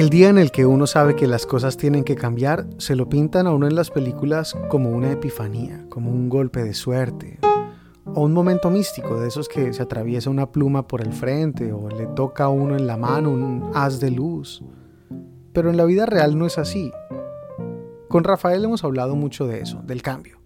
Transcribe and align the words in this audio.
El 0.00 0.08
día 0.08 0.30
en 0.30 0.38
el 0.38 0.50
que 0.50 0.64
uno 0.64 0.86
sabe 0.86 1.14
que 1.14 1.26
las 1.26 1.44
cosas 1.44 1.76
tienen 1.76 2.04
que 2.04 2.16
cambiar, 2.16 2.64
se 2.78 2.96
lo 2.96 3.10
pintan 3.10 3.46
a 3.46 3.52
uno 3.52 3.66
en 3.66 3.74
las 3.74 3.90
películas 3.90 4.56
como 4.70 4.88
una 4.88 5.12
epifanía, 5.12 5.84
como 5.90 6.10
un 6.10 6.30
golpe 6.30 6.64
de 6.64 6.72
suerte, 6.72 7.38
o 8.06 8.22
un 8.22 8.32
momento 8.32 8.70
místico 8.70 9.20
de 9.20 9.28
esos 9.28 9.46
que 9.46 9.74
se 9.74 9.82
atraviesa 9.82 10.30
una 10.30 10.50
pluma 10.50 10.88
por 10.88 11.02
el 11.02 11.12
frente 11.12 11.74
o 11.74 11.90
le 11.90 12.06
toca 12.06 12.44
a 12.44 12.48
uno 12.48 12.76
en 12.76 12.86
la 12.86 12.96
mano 12.96 13.30
un 13.30 13.72
haz 13.74 14.00
de 14.00 14.10
luz. 14.10 14.64
Pero 15.52 15.68
en 15.68 15.76
la 15.76 15.84
vida 15.84 16.06
real 16.06 16.38
no 16.38 16.46
es 16.46 16.56
así. 16.56 16.90
Con 18.08 18.24
Rafael 18.24 18.64
hemos 18.64 18.82
hablado 18.84 19.16
mucho 19.16 19.46
de 19.46 19.60
eso, 19.60 19.82
del 19.82 20.00
cambio. 20.00 20.40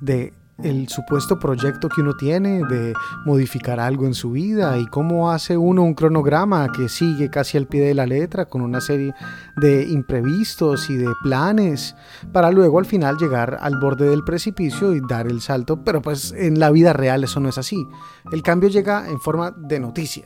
De 0.00 0.32
el 0.64 0.88
supuesto 0.88 1.38
proyecto 1.38 1.88
que 1.88 2.00
uno 2.00 2.14
tiene 2.14 2.62
de 2.64 2.94
modificar 3.24 3.78
algo 3.78 4.06
en 4.06 4.14
su 4.14 4.32
vida 4.32 4.78
y 4.78 4.86
cómo 4.86 5.30
hace 5.30 5.56
uno 5.56 5.82
un 5.82 5.94
cronograma 5.94 6.72
que 6.72 6.88
sigue 6.88 7.30
casi 7.30 7.58
al 7.58 7.66
pie 7.66 7.82
de 7.82 7.94
la 7.94 8.06
letra 8.06 8.46
con 8.46 8.62
una 8.62 8.80
serie 8.80 9.14
de 9.56 9.84
imprevistos 9.84 10.88
y 10.90 10.96
de 10.96 11.12
planes 11.22 11.94
para 12.32 12.50
luego 12.50 12.78
al 12.78 12.86
final 12.86 13.16
llegar 13.18 13.58
al 13.60 13.78
borde 13.78 14.08
del 14.08 14.24
precipicio 14.24 14.94
y 14.94 15.00
dar 15.06 15.26
el 15.26 15.40
salto, 15.40 15.84
pero 15.84 16.00
pues 16.00 16.32
en 16.32 16.58
la 16.58 16.70
vida 16.70 16.92
real 16.92 17.24
eso 17.24 17.40
no 17.40 17.50
es 17.50 17.58
así. 17.58 17.86
El 18.32 18.42
cambio 18.42 18.68
llega 18.68 19.08
en 19.08 19.20
forma 19.20 19.50
de 19.50 19.80
noticia 19.80 20.24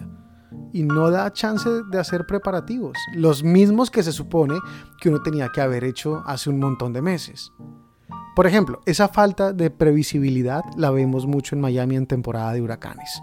y 0.73 0.83
no 0.83 1.11
da 1.11 1.33
chance 1.33 1.69
de 1.91 1.99
hacer 1.99 2.27
preparativos, 2.27 2.97
los 3.15 3.43
mismos 3.43 3.91
que 3.91 4.03
se 4.03 4.13
supone 4.13 4.59
que 5.01 5.09
uno 5.09 5.21
tenía 5.21 5.51
que 5.53 5.61
haber 5.61 5.85
hecho 5.85 6.23
hace 6.27 6.51
un 6.51 6.59
montón 6.59 6.93
de 6.93 7.03
meses. 7.03 7.53
Por 8.39 8.47
ejemplo, 8.47 8.83
esa 8.87 9.09
falta 9.09 9.53
de 9.53 9.69
previsibilidad 9.69 10.63
la 10.77 10.93
vemos 10.93 11.27
mucho 11.27 11.57
en 11.57 11.61
Miami 11.61 11.97
en 11.97 12.07
temporada 12.07 12.53
de 12.53 12.63
huracanes. 12.63 13.21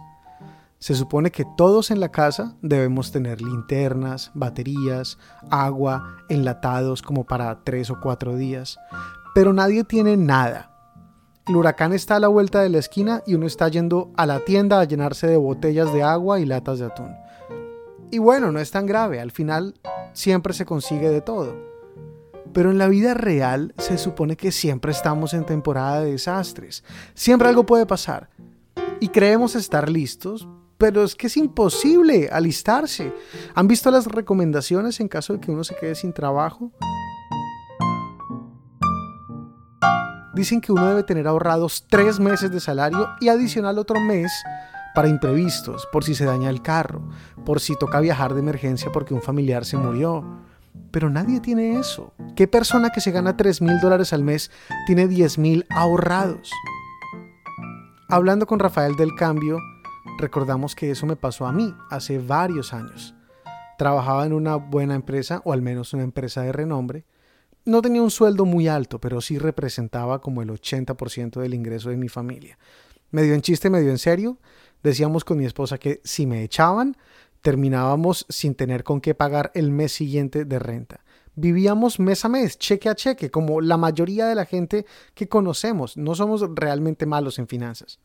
Se 0.78 0.94
supone 0.94 1.32
que 1.32 1.46
todos 1.56 1.90
en 1.90 2.02
la 2.02 2.12
casa 2.12 2.58
debemos 2.62 3.14
tener 3.14 3.42
linternas, 3.42 4.32
baterías, 4.34 5.18
agua, 5.50 6.18
enlatados 6.28 7.02
como 7.02 7.24
para 7.24 7.64
tres 7.64 7.90
o 7.90 8.02
cuatro 8.02 8.36
días, 8.36 8.78
pero 9.34 9.54
nadie 9.54 9.86
tiene 9.86 10.18
nada. 10.18 10.74
El 11.48 11.56
huracán 11.56 11.94
está 11.94 12.18
a 12.18 12.20
la 12.20 12.28
vuelta 12.28 12.62
de 12.62 12.68
la 12.68 12.80
esquina 12.80 13.24
y 13.26 13.36
uno 13.36 13.46
está 13.46 13.70
yendo 13.70 14.12
a 14.18 14.26
la 14.26 14.42
tienda 14.42 14.82
a 14.82 14.84
llenarse 14.84 15.28
de 15.28 15.38
botellas 15.38 15.94
de 15.94 16.04
agua 16.04 16.42
y 16.42 16.46
latas 16.46 16.80
de 16.80 16.88
atún. 16.88 17.16
Y 18.12 18.18
bueno, 18.18 18.52
no 18.52 18.60
es 18.60 18.70
tan 18.70 18.86
grave, 18.86 19.22
al 19.22 19.32
final 19.32 19.76
siempre 20.12 20.52
se 20.52 20.66
consigue 20.66 21.08
de 21.08 21.22
todo. 21.22 21.75
Pero 22.56 22.72
en 22.72 22.78
la 22.78 22.88
vida 22.88 23.14
real 23.14 23.74
se 23.78 23.98
supone 23.98 24.38
que 24.38 24.50
siempre 24.50 24.94
estamos 24.94 25.34
en 25.34 25.46
temporada 25.46 26.00
de 26.00 26.14
desastres. 26.14 26.86
Siempre 27.14 27.50
algo 27.50 27.66
puede 27.66 27.86
pasar. 27.86 28.30
Y 29.02 29.10
creemos 29.10 29.56
estar 29.56 29.90
listos, 29.90 30.48
pero 30.78 31.04
es 31.04 31.16
que 31.16 31.28
es 31.28 31.36
imposible 31.36 32.30
alistarse. 32.32 33.14
¿Han 33.56 33.68
visto 33.68 33.92
las 33.92 34.06
recomendaciones 34.06 35.02
en 35.02 35.10
caso 35.10 35.34
de 35.34 35.42
que 35.42 35.52
uno 35.52 35.66
se 35.66 35.76
quede 35.76 35.96
sin 35.96 36.14
trabajo? 36.14 36.72
Dicen 40.34 40.62
que 40.62 40.72
uno 40.72 40.88
debe 40.88 41.04
tener 41.04 41.28
ahorrados 41.28 41.86
tres 41.90 42.22
meses 42.22 42.52
de 42.52 42.62
salario 42.62 43.10
y 43.20 43.28
adicional 43.28 43.78
otro 43.78 44.00
mes 44.00 44.32
para 44.94 45.10
imprevistos, 45.10 45.90
por 45.92 46.06
si 46.06 46.16
se 46.16 46.24
daña 46.24 46.50
el 46.50 46.62
carro, 46.62 47.02
por 47.44 47.60
si 47.60 47.78
toca 47.78 48.00
viajar 48.00 48.34
de 48.34 48.40
emergencia 48.40 48.94
porque 48.94 49.14
un 49.14 49.22
familiar 49.22 49.66
se 49.66 49.76
murió 49.76 50.24
pero 50.92 51.10
nadie 51.10 51.40
tiene 51.40 51.80
eso. 51.80 52.14
¿Qué 52.36 52.48
persona 52.48 52.90
que 52.90 53.02
se 53.02 53.12
gana 53.12 53.36
3 53.36 53.62
mil 53.62 53.80
dólares 53.82 54.14
al 54.14 54.24
mes 54.24 54.52
tiene 54.88 55.08
10 55.08 55.38
mil 55.40 55.66
ahorrados? 55.70 56.52
Hablando 58.08 58.46
con 58.48 58.60
Rafael 58.60 58.96
del 58.96 59.16
Cambio, 59.16 59.60
recordamos 60.20 60.76
que 60.76 60.92
eso 60.92 61.06
me 61.06 61.16
pasó 61.16 61.48
a 61.48 61.52
mí 61.52 61.76
hace 61.90 62.20
varios 62.20 62.74
años. 62.74 63.16
Trabajaba 63.78 64.26
en 64.26 64.34
una 64.34 64.56
buena 64.56 64.96
empresa, 64.96 65.42
o 65.44 65.54
al 65.54 65.62
menos 65.62 65.94
una 65.94 66.04
empresa 66.04 66.44
de 66.44 66.52
renombre. 66.52 67.06
No 67.66 67.82
tenía 67.82 68.02
un 68.02 68.12
sueldo 68.12 68.46
muy 68.46 68.68
alto, 68.68 69.02
pero 69.02 69.22
sí 69.22 69.38
representaba 69.38 70.22
como 70.22 70.42
el 70.42 70.50
80% 70.50 71.42
del 71.42 71.54
ingreso 71.54 71.90
de 71.90 71.98
mi 71.98 72.08
familia. 72.08 72.58
Medio 73.12 73.34
en 73.34 73.42
chiste, 73.42 73.70
medio 73.70 73.90
en 73.90 73.98
serio, 73.98 74.38
decíamos 74.84 75.26
con 75.26 75.38
mi 75.38 75.46
esposa 75.46 75.78
que 75.78 76.00
si 76.04 76.26
me 76.26 76.44
echaban, 76.44 76.96
terminábamos 77.46 78.26
sin 78.28 78.56
tener 78.56 78.84
con 78.84 79.02
qué 79.02 79.14
pagar 79.14 79.52
el 79.54 79.70
mes 79.70 79.92
siguiente 79.92 80.46
de 80.46 80.58
renta. 80.58 81.02
Vivíamos 81.36 82.00
mes 82.00 82.26
a 82.26 82.28
mes, 82.28 82.58
cheque 82.58 82.90
a 82.90 82.96
cheque, 82.96 83.30
como 83.30 83.62
la 83.62 83.78
mayoría 83.78 84.26
de 84.26 84.34
la 84.34 84.46
gente 84.46 84.88
que 85.14 85.30
conocemos. 85.30 85.96
No 85.96 86.16
somos 86.16 86.44
realmente 86.56 87.06
malos 87.06 87.38
en 87.38 87.48
finanzas. 87.48 88.00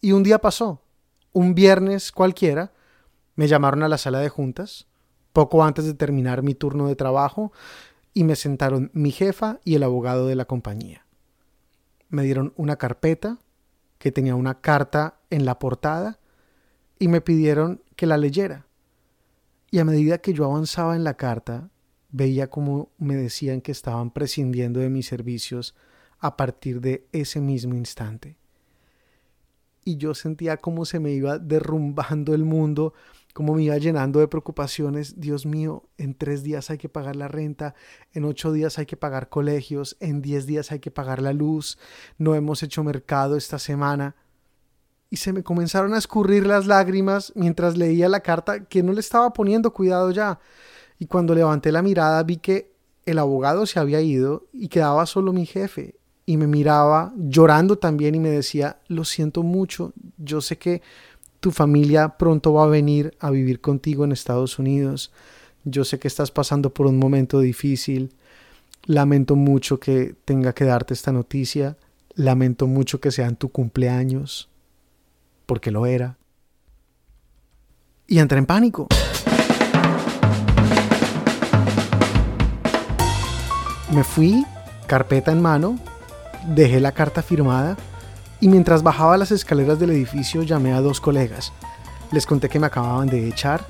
Y 0.00 0.12
un 0.12 0.22
día 0.22 0.38
pasó, 0.38 0.80
un 1.32 1.56
viernes 1.56 2.12
cualquiera, 2.12 2.70
me 3.34 3.48
llamaron 3.48 3.82
a 3.82 3.88
la 3.88 3.98
sala 3.98 4.20
de 4.20 4.28
juntas, 4.28 4.86
poco 5.32 5.64
antes 5.64 5.84
de 5.84 5.94
terminar 5.94 6.44
mi 6.44 6.54
turno 6.54 6.86
de 6.86 6.94
trabajo, 6.94 7.50
y 8.14 8.22
me 8.22 8.36
sentaron 8.36 8.92
mi 8.94 9.10
jefa 9.10 9.58
y 9.64 9.74
el 9.74 9.82
abogado 9.82 10.28
de 10.28 10.36
la 10.36 10.44
compañía. 10.44 11.04
Me 12.10 12.22
dieron 12.22 12.52
una 12.54 12.76
carpeta 12.76 13.38
que 13.98 14.12
tenía 14.12 14.36
una 14.36 14.60
carta 14.60 15.16
en 15.30 15.46
la 15.46 15.58
portada 15.58 16.20
y 17.02 17.08
me 17.08 17.20
pidieron 17.20 17.82
que 17.96 18.06
la 18.06 18.16
leyera. 18.16 18.68
Y 19.72 19.80
a 19.80 19.84
medida 19.84 20.18
que 20.18 20.32
yo 20.34 20.44
avanzaba 20.44 20.94
en 20.94 21.02
la 21.02 21.14
carta, 21.14 21.68
veía 22.12 22.48
como 22.48 22.92
me 22.96 23.16
decían 23.16 23.60
que 23.60 23.72
estaban 23.72 24.12
prescindiendo 24.12 24.78
de 24.78 24.88
mis 24.88 25.06
servicios 25.06 25.74
a 26.20 26.36
partir 26.36 26.80
de 26.80 27.08
ese 27.10 27.40
mismo 27.40 27.74
instante. 27.74 28.36
Y 29.84 29.96
yo 29.96 30.14
sentía 30.14 30.58
como 30.58 30.84
se 30.84 31.00
me 31.00 31.10
iba 31.10 31.40
derrumbando 31.40 32.34
el 32.34 32.44
mundo, 32.44 32.94
como 33.34 33.54
me 33.54 33.64
iba 33.64 33.78
llenando 33.78 34.20
de 34.20 34.28
preocupaciones. 34.28 35.18
Dios 35.18 35.44
mío, 35.44 35.88
en 35.98 36.14
tres 36.14 36.44
días 36.44 36.70
hay 36.70 36.78
que 36.78 36.88
pagar 36.88 37.16
la 37.16 37.26
renta, 37.26 37.74
en 38.12 38.24
ocho 38.24 38.52
días 38.52 38.78
hay 38.78 38.86
que 38.86 38.96
pagar 38.96 39.28
colegios, 39.28 39.96
en 39.98 40.22
diez 40.22 40.46
días 40.46 40.70
hay 40.70 40.78
que 40.78 40.92
pagar 40.92 41.20
la 41.20 41.32
luz, 41.32 41.80
no 42.16 42.36
hemos 42.36 42.62
hecho 42.62 42.84
mercado 42.84 43.36
esta 43.36 43.58
semana 43.58 44.14
y 45.12 45.18
se 45.18 45.34
me 45.34 45.42
comenzaron 45.42 45.92
a 45.92 45.98
escurrir 45.98 46.46
las 46.46 46.66
lágrimas 46.66 47.34
mientras 47.36 47.76
leía 47.76 48.08
la 48.08 48.20
carta 48.20 48.64
que 48.64 48.82
no 48.82 48.94
le 48.94 49.00
estaba 49.00 49.30
poniendo 49.34 49.70
cuidado 49.74 50.10
ya. 50.10 50.40
Y 50.98 51.04
cuando 51.04 51.34
levanté 51.34 51.70
la 51.70 51.82
mirada 51.82 52.22
vi 52.22 52.38
que 52.38 52.72
el 53.04 53.18
abogado 53.18 53.66
se 53.66 53.78
había 53.78 54.00
ido 54.00 54.46
y 54.54 54.68
quedaba 54.68 55.04
solo 55.04 55.34
mi 55.34 55.44
jefe. 55.44 55.96
Y 56.24 56.38
me 56.38 56.46
miraba 56.46 57.12
llorando 57.18 57.76
también 57.76 58.14
y 58.14 58.20
me 58.20 58.30
decía, 58.30 58.78
lo 58.88 59.04
siento 59.04 59.42
mucho, 59.42 59.92
yo 60.16 60.40
sé 60.40 60.56
que 60.56 60.80
tu 61.40 61.50
familia 61.50 62.16
pronto 62.16 62.54
va 62.54 62.64
a 62.64 62.68
venir 62.68 63.14
a 63.20 63.30
vivir 63.30 63.60
contigo 63.60 64.06
en 64.06 64.12
Estados 64.12 64.58
Unidos. 64.58 65.12
Yo 65.64 65.84
sé 65.84 65.98
que 65.98 66.08
estás 66.08 66.30
pasando 66.30 66.72
por 66.72 66.86
un 66.86 66.98
momento 66.98 67.38
difícil. 67.38 68.14
Lamento 68.86 69.36
mucho 69.36 69.78
que 69.78 70.14
tenga 70.24 70.54
que 70.54 70.64
darte 70.64 70.94
esta 70.94 71.12
noticia. 71.12 71.76
Lamento 72.14 72.66
mucho 72.66 72.98
que 72.98 73.10
sea 73.10 73.26
en 73.26 73.36
tu 73.36 73.50
cumpleaños 73.50 74.48
porque 75.46 75.70
lo 75.70 75.86
era. 75.86 76.16
Y 78.06 78.18
entré 78.18 78.38
en 78.38 78.46
pánico. 78.46 78.88
Me 83.92 84.04
fui, 84.04 84.44
carpeta 84.86 85.32
en 85.32 85.42
mano, 85.42 85.78
dejé 86.46 86.80
la 86.80 86.92
carta 86.92 87.22
firmada 87.22 87.76
y 88.40 88.48
mientras 88.48 88.82
bajaba 88.82 89.16
las 89.16 89.30
escaleras 89.30 89.78
del 89.78 89.90
edificio 89.90 90.42
llamé 90.42 90.72
a 90.72 90.80
dos 90.80 91.00
colegas. 91.00 91.52
Les 92.10 92.26
conté 92.26 92.48
que 92.48 92.58
me 92.58 92.66
acababan 92.66 93.06
de 93.06 93.28
echar, 93.28 93.64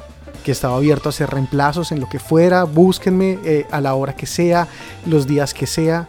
que 0.44 0.52
estaba 0.52 0.76
abierto 0.76 1.08
a 1.08 1.10
hacer 1.10 1.28
reemplazos 1.28 1.92
en 1.92 2.00
lo 2.00 2.08
que 2.08 2.18
fuera, 2.18 2.64
búsquenme 2.64 3.38
eh, 3.44 3.66
a 3.70 3.80
la 3.80 3.94
hora 3.94 4.14
que 4.14 4.26
sea, 4.26 4.68
los 5.06 5.26
días 5.26 5.54
que 5.54 5.66
sea. 5.66 6.08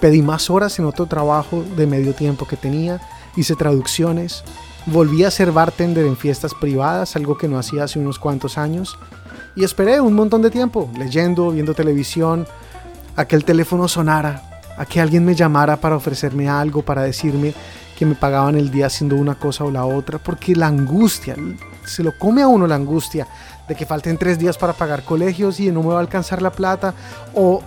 Pedí 0.00 0.22
más 0.22 0.50
horas 0.50 0.78
en 0.78 0.84
otro 0.84 1.06
trabajo 1.06 1.64
de 1.76 1.86
medio 1.86 2.14
tiempo 2.14 2.46
que 2.46 2.56
tenía, 2.56 3.00
hice 3.36 3.56
traducciones, 3.56 4.44
Volví 4.86 5.24
a 5.24 5.30
ser 5.30 5.52
bartender 5.52 6.06
en 6.06 6.16
fiestas 6.16 6.54
privadas, 6.54 7.14
algo 7.14 7.36
que 7.36 7.48
no 7.48 7.58
hacía 7.58 7.84
hace 7.84 7.98
unos 7.98 8.18
cuantos 8.18 8.56
años. 8.56 8.98
Y 9.54 9.62
esperé 9.62 10.00
un 10.00 10.14
montón 10.14 10.40
de 10.40 10.50
tiempo, 10.50 10.90
leyendo, 10.98 11.50
viendo 11.50 11.74
televisión, 11.74 12.46
a 13.14 13.26
que 13.26 13.36
el 13.36 13.44
teléfono 13.44 13.88
sonara, 13.88 14.62
a 14.78 14.86
que 14.86 15.00
alguien 15.00 15.24
me 15.24 15.34
llamara 15.34 15.76
para 15.76 15.96
ofrecerme 15.96 16.48
algo, 16.48 16.82
para 16.82 17.02
decirme 17.02 17.52
que 17.98 18.06
me 18.06 18.14
pagaban 18.14 18.56
el 18.56 18.70
día 18.70 18.86
haciendo 18.86 19.16
una 19.16 19.34
cosa 19.34 19.64
o 19.64 19.70
la 19.70 19.84
otra, 19.84 20.18
porque 20.18 20.56
la 20.56 20.68
angustia, 20.68 21.36
se 21.84 22.02
lo 22.02 22.16
come 22.18 22.40
a 22.40 22.48
uno 22.48 22.66
la 22.66 22.76
angustia 22.76 23.26
de 23.68 23.74
que 23.74 23.84
falten 23.84 24.16
tres 24.16 24.38
días 24.38 24.56
para 24.56 24.72
pagar 24.72 25.04
colegios 25.04 25.60
y 25.60 25.70
no 25.70 25.82
me 25.82 25.88
va 25.88 25.98
a 25.98 26.00
alcanzar 26.00 26.40
la 26.40 26.52
plata, 26.52 26.94
o 27.34 27.62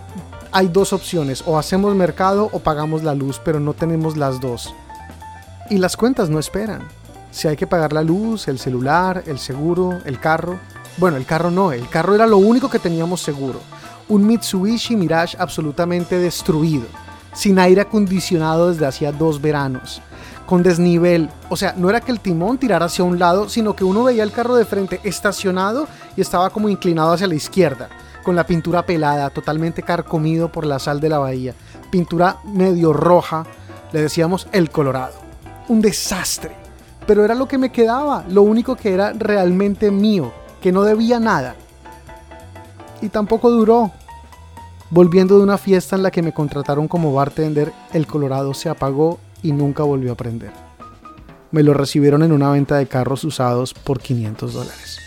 hay 0.51 0.67
dos 0.67 0.93
opciones, 0.93 1.43
o 1.45 1.59
hacemos 1.59 1.93
mercado 1.95 2.49
o 2.51 2.59
pagamos 2.59 3.03
la 3.03 3.13
luz, 3.13 3.39
pero 3.45 3.59
no 3.59 3.75
tenemos 3.75 4.17
las 4.17 4.39
dos. 4.39 4.73
Y 5.69 5.77
las 5.77 5.95
cuentas 5.95 6.29
no 6.31 6.39
esperan 6.39 6.81
si 7.33 7.47
hay 7.47 7.57
que 7.57 7.65
pagar 7.65 7.91
la 7.93 8.03
luz, 8.03 8.47
el 8.47 8.59
celular, 8.59 9.23
el 9.25 9.39
seguro, 9.39 9.99
el 10.05 10.19
carro. 10.19 10.59
Bueno, 10.97 11.17
el 11.17 11.25
carro 11.25 11.49
no, 11.49 11.71
el 11.71 11.89
carro 11.89 12.13
era 12.13 12.27
lo 12.27 12.37
único 12.37 12.69
que 12.69 12.77
teníamos 12.77 13.21
seguro. 13.21 13.59
Un 14.07 14.27
Mitsubishi 14.27 14.95
Mirage 14.95 15.35
absolutamente 15.39 16.19
destruido, 16.19 16.85
sin 17.33 17.57
aire 17.57 17.81
acondicionado 17.81 18.69
desde 18.69 18.85
hacía 18.85 19.11
dos 19.11 19.41
veranos, 19.41 19.99
con 20.45 20.61
desnivel. 20.61 21.27
O 21.49 21.55
sea, 21.57 21.73
no 21.75 21.89
era 21.89 22.01
que 22.01 22.11
el 22.11 22.19
timón 22.19 22.59
tirara 22.59 22.85
hacia 22.85 23.03
un 23.03 23.17
lado, 23.17 23.49
sino 23.49 23.75
que 23.75 23.83
uno 23.83 24.03
veía 24.03 24.21
el 24.21 24.31
carro 24.31 24.55
de 24.55 24.65
frente 24.65 24.99
estacionado 25.03 25.87
y 26.15 26.21
estaba 26.21 26.51
como 26.51 26.69
inclinado 26.69 27.13
hacia 27.13 27.25
la 27.25 27.35
izquierda, 27.35 27.89
con 28.21 28.35
la 28.35 28.45
pintura 28.45 28.85
pelada, 28.85 29.31
totalmente 29.31 29.81
carcomido 29.81 30.51
por 30.51 30.67
la 30.67 30.77
sal 30.77 30.99
de 30.99 31.09
la 31.09 31.17
bahía. 31.17 31.55
Pintura 31.89 32.37
medio 32.43 32.93
roja, 32.93 33.43
le 33.91 34.03
decíamos 34.03 34.47
el 34.51 34.69
Colorado. 34.69 35.15
Un 35.67 35.81
desastre. 35.81 36.62
Pero 37.05 37.25
era 37.25 37.35
lo 37.35 37.47
que 37.47 37.57
me 37.57 37.71
quedaba, 37.71 38.23
lo 38.29 38.43
único 38.43 38.75
que 38.75 38.93
era 38.93 39.11
realmente 39.13 39.91
mío, 39.91 40.31
que 40.61 40.71
no 40.71 40.83
debía 40.83 41.19
nada. 41.19 41.55
Y 43.01 43.09
tampoco 43.09 43.51
duró. 43.51 43.91
Volviendo 44.89 45.37
de 45.37 45.43
una 45.43 45.57
fiesta 45.57 45.95
en 45.95 46.03
la 46.03 46.11
que 46.11 46.21
me 46.21 46.33
contrataron 46.33 46.87
como 46.87 47.13
bartender, 47.13 47.73
el 47.93 48.05
Colorado 48.05 48.53
se 48.53 48.69
apagó 48.69 49.19
y 49.41 49.51
nunca 49.51 49.83
volvió 49.83 50.13
a 50.13 50.15
prender. 50.15 50.51
Me 51.51 51.63
lo 51.63 51.73
recibieron 51.73 52.23
en 52.23 52.31
una 52.31 52.51
venta 52.51 52.77
de 52.77 52.87
carros 52.87 53.23
usados 53.23 53.73
por 53.73 53.99
500 53.99 54.53
dólares. 54.53 54.97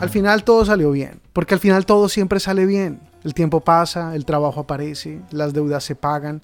Al 0.00 0.08
final 0.08 0.42
todo 0.42 0.64
salió 0.64 0.90
bien, 0.90 1.20
porque 1.32 1.54
al 1.54 1.60
final 1.60 1.86
todo 1.86 2.08
siempre 2.08 2.40
sale 2.40 2.66
bien. 2.66 3.11
El 3.24 3.34
tiempo 3.34 3.60
pasa, 3.60 4.16
el 4.16 4.24
trabajo 4.24 4.60
aparece, 4.60 5.20
las 5.30 5.52
deudas 5.52 5.84
se 5.84 5.94
pagan. 5.94 6.42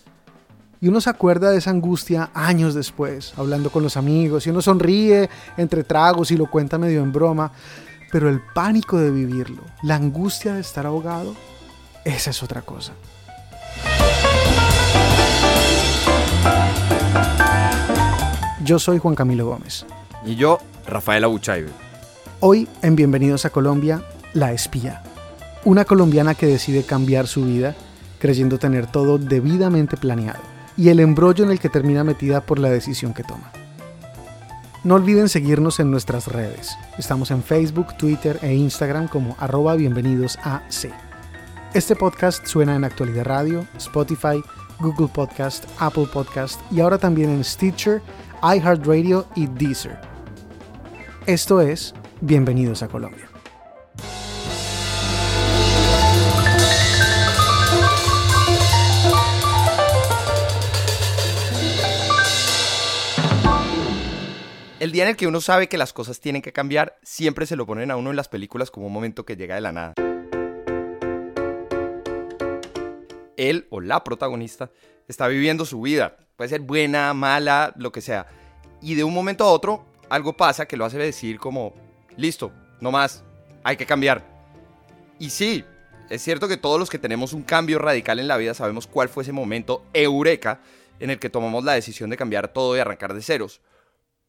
Y 0.80 0.86
uno 0.86 1.00
se 1.00 1.10
acuerda 1.10 1.50
de 1.50 1.58
esa 1.58 1.70
angustia 1.70 2.30
años 2.34 2.72
después, 2.72 3.32
hablando 3.36 3.70
con 3.70 3.82
los 3.82 3.96
amigos, 3.96 4.46
y 4.46 4.50
uno 4.50 4.62
sonríe 4.62 5.28
entre 5.56 5.82
tragos 5.82 6.30
y 6.30 6.36
lo 6.36 6.48
cuenta 6.48 6.78
medio 6.78 7.02
en 7.02 7.12
broma. 7.12 7.50
Pero 8.12 8.28
el 8.28 8.40
pánico 8.54 8.96
de 8.96 9.10
vivirlo, 9.10 9.62
la 9.82 9.96
angustia 9.96 10.54
de 10.54 10.60
estar 10.60 10.86
ahogado, 10.86 11.34
esa 12.04 12.30
es 12.30 12.42
otra 12.44 12.62
cosa. 12.62 12.92
Yo 18.64 18.78
soy 18.78 18.98
Juan 18.98 19.16
Camilo 19.16 19.46
Gómez. 19.46 19.84
Y 20.24 20.36
yo, 20.36 20.58
Rafael 20.86 21.24
Abuchaibe. 21.24 21.70
Hoy, 22.38 22.68
en 22.82 22.94
Bienvenidos 22.94 23.44
a 23.44 23.50
Colombia, 23.50 24.02
La 24.32 24.52
Espía. 24.52 25.02
Una 25.64 25.84
colombiana 25.84 26.34
que 26.34 26.46
decide 26.46 26.84
cambiar 26.84 27.26
su 27.26 27.44
vida 27.44 27.74
creyendo 28.20 28.58
tener 28.58 28.86
todo 28.86 29.18
debidamente 29.18 29.96
planeado 29.96 30.40
y 30.76 30.88
el 30.88 31.00
embrollo 31.00 31.44
en 31.44 31.50
el 31.50 31.58
que 31.58 31.68
termina 31.68 32.04
metida 32.04 32.40
por 32.40 32.58
la 32.58 32.70
decisión 32.70 33.12
que 33.12 33.24
toma. 33.24 33.50
No 34.84 34.94
olviden 34.94 35.28
seguirnos 35.28 35.80
en 35.80 35.90
nuestras 35.90 36.28
redes. 36.28 36.76
Estamos 36.96 37.32
en 37.32 37.42
Facebook, 37.42 37.96
Twitter 37.96 38.38
e 38.42 38.54
Instagram 38.54 39.08
como 39.08 39.36
arroba 39.40 39.74
bienvenidos 39.74 40.38
a 40.44 40.62
C. 40.68 40.92
Este 41.74 41.96
podcast 41.96 42.46
suena 42.46 42.76
en 42.76 42.84
Actualidad 42.84 43.24
Radio, 43.24 43.66
Spotify, 43.76 44.40
Google 44.78 45.08
Podcast, 45.08 45.64
Apple 45.78 46.06
Podcast 46.12 46.60
y 46.70 46.80
ahora 46.80 46.98
también 46.98 47.30
en 47.30 47.42
Stitcher, 47.42 48.00
iHeartRadio 48.42 49.26
y 49.34 49.48
Deezer. 49.48 49.98
Esto 51.26 51.60
es 51.60 51.94
Bienvenidos 52.20 52.82
a 52.82 52.88
Colombia. 52.88 53.28
Día 64.98 65.04
en 65.04 65.10
el 65.10 65.16
que 65.16 65.28
uno 65.28 65.40
sabe 65.40 65.68
que 65.68 65.78
las 65.78 65.92
cosas 65.92 66.18
tienen 66.18 66.42
que 66.42 66.52
cambiar, 66.52 66.98
siempre 67.04 67.46
se 67.46 67.54
lo 67.54 67.66
ponen 67.66 67.92
a 67.92 67.96
uno 67.96 68.10
en 68.10 68.16
las 68.16 68.26
películas 68.26 68.68
como 68.72 68.88
un 68.88 68.92
momento 68.92 69.24
que 69.24 69.36
llega 69.36 69.54
de 69.54 69.60
la 69.60 69.70
nada. 69.70 69.94
Él 73.36 73.68
o 73.70 73.80
la 73.80 74.02
protagonista 74.02 74.72
está 75.06 75.28
viviendo 75.28 75.64
su 75.64 75.80
vida. 75.82 76.16
Puede 76.34 76.50
ser 76.50 76.62
buena, 76.62 77.14
mala, 77.14 77.72
lo 77.76 77.92
que 77.92 78.00
sea. 78.00 78.26
Y 78.82 78.96
de 78.96 79.04
un 79.04 79.14
momento 79.14 79.44
a 79.44 79.52
otro, 79.52 79.86
algo 80.08 80.36
pasa 80.36 80.66
que 80.66 80.76
lo 80.76 80.84
hace 80.84 80.98
decir 80.98 81.38
como, 81.38 81.74
listo, 82.16 82.50
no 82.80 82.90
más, 82.90 83.22
hay 83.62 83.76
que 83.76 83.86
cambiar. 83.86 84.24
Y 85.20 85.30
sí, 85.30 85.64
es 86.10 86.22
cierto 86.22 86.48
que 86.48 86.56
todos 86.56 86.80
los 86.80 86.90
que 86.90 86.98
tenemos 86.98 87.34
un 87.34 87.44
cambio 87.44 87.78
radical 87.78 88.18
en 88.18 88.26
la 88.26 88.36
vida 88.36 88.52
sabemos 88.52 88.88
cuál 88.88 89.08
fue 89.08 89.22
ese 89.22 89.30
momento 89.30 89.86
eureka 89.92 90.60
en 90.98 91.10
el 91.10 91.20
que 91.20 91.30
tomamos 91.30 91.62
la 91.62 91.74
decisión 91.74 92.10
de 92.10 92.16
cambiar 92.16 92.48
todo 92.48 92.76
y 92.76 92.80
arrancar 92.80 93.14
de 93.14 93.22
ceros. 93.22 93.60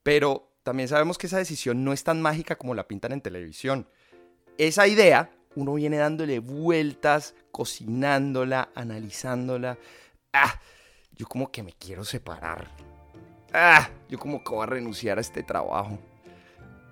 Pero 0.04 0.49
también 0.70 0.88
sabemos 0.88 1.18
que 1.18 1.26
esa 1.26 1.40
decisión 1.40 1.84
no 1.84 1.94
es 1.94 2.04
tan 2.04 2.22
mágica 2.22 2.56
como 2.56 2.76
la 2.76 2.88
pintan 2.88 3.12
en 3.12 3.22
televisión. 3.22 3.88
Esa 4.60 4.88
idea, 4.88 5.32
uno 5.56 5.74
viene 5.74 5.98
dándole 5.98 6.38
vueltas, 6.38 7.34
cocinándola, 7.50 8.70
analizándola. 8.76 9.80
Ah, 10.32 10.60
yo 11.16 11.26
como 11.26 11.52
que 11.52 11.64
me 11.64 11.74
quiero 11.74 12.06
separar. 12.06 12.68
Ah, 13.52 13.90
yo 14.10 14.20
como 14.20 14.44
que 14.44 14.52
voy 14.52 14.62
a 14.62 14.68
renunciar 14.68 15.18
a 15.18 15.22
este 15.22 15.42
trabajo. 15.42 15.98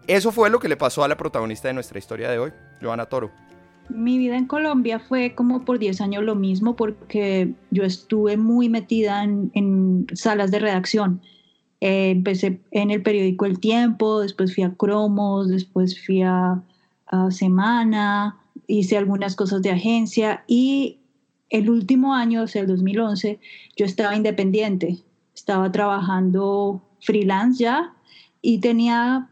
Eso 0.07 0.31
fue 0.31 0.49
lo 0.49 0.59
que 0.59 0.69
le 0.69 0.75
pasó 0.75 1.03
a 1.03 1.07
la 1.07 1.15
protagonista 1.15 1.67
de 1.67 1.75
nuestra 1.75 1.99
historia 1.99 2.31
de 2.31 2.39
hoy, 2.39 2.53
Joana 2.81 3.05
Toro. 3.05 3.29
Mi 3.89 4.17
vida 4.17 4.37
en 4.37 4.47
Colombia 4.47 4.97
fue 4.97 5.35
como 5.35 5.65
por 5.65 5.77
10 5.77 6.01
años 6.01 6.23
lo 6.23 6.33
mismo 6.33 6.75
porque 6.75 7.53
yo 7.69 7.83
estuve 7.83 8.37
muy 8.37 8.69
metida 8.69 9.23
en, 9.23 10.07
salas 10.15 10.49
de 10.49 10.57
redacción. 10.57 11.21
Eh, 11.81 12.11
empecé 12.11 12.61
en 12.71 12.91
el 12.91 13.03
periódico 13.03 13.45
El 13.45 13.59
Tiempo, 13.59 14.21
después 14.21 14.53
fui 14.53 14.63
a 14.63 14.73
Cromos, 14.73 15.49
después 15.49 16.03
fui 16.03 16.21
a, 16.21 16.63
a 17.07 17.31
Semana, 17.31 18.37
hice 18.67 18.97
algunas 18.97 19.35
cosas 19.35 19.61
de 19.61 19.71
agencia 19.71 20.43
y 20.47 20.97
el 21.49 21.69
último 21.69 22.13
año, 22.13 22.43
o 22.43 22.47
sea, 22.47 22.61
el 22.61 22.67
2011, 22.67 23.39
yo 23.75 23.85
estaba 23.85 24.15
independiente, 24.15 24.97
estaba 25.33 25.71
trabajando 25.71 26.81
freelance 26.99 27.63
ya 27.63 27.93
y 28.41 28.59
tenía 28.59 29.29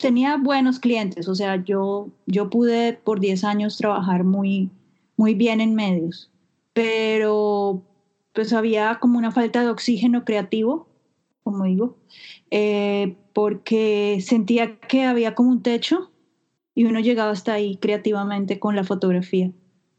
tenía 0.00 0.38
buenos 0.38 0.80
clientes, 0.80 1.28
o 1.28 1.34
sea, 1.34 1.62
yo, 1.62 2.08
yo 2.26 2.50
pude 2.50 2.94
por 2.94 3.20
10 3.20 3.44
años 3.44 3.76
trabajar 3.76 4.24
muy, 4.24 4.70
muy 5.16 5.34
bien 5.34 5.60
en 5.60 5.74
medios, 5.74 6.30
pero 6.72 7.82
pues 8.32 8.52
había 8.52 8.98
como 9.00 9.18
una 9.18 9.30
falta 9.30 9.62
de 9.62 9.68
oxígeno 9.68 10.24
creativo, 10.24 10.88
como 11.42 11.64
digo, 11.64 11.96
eh, 12.50 13.16
porque 13.32 14.18
sentía 14.20 14.78
que 14.78 15.04
había 15.04 15.34
como 15.34 15.50
un 15.50 15.62
techo 15.62 16.10
y 16.74 16.84
uno 16.84 17.00
llegaba 17.00 17.30
hasta 17.30 17.54
ahí 17.54 17.76
creativamente 17.76 18.58
con 18.58 18.76
la 18.76 18.84
fotografía 18.84 19.52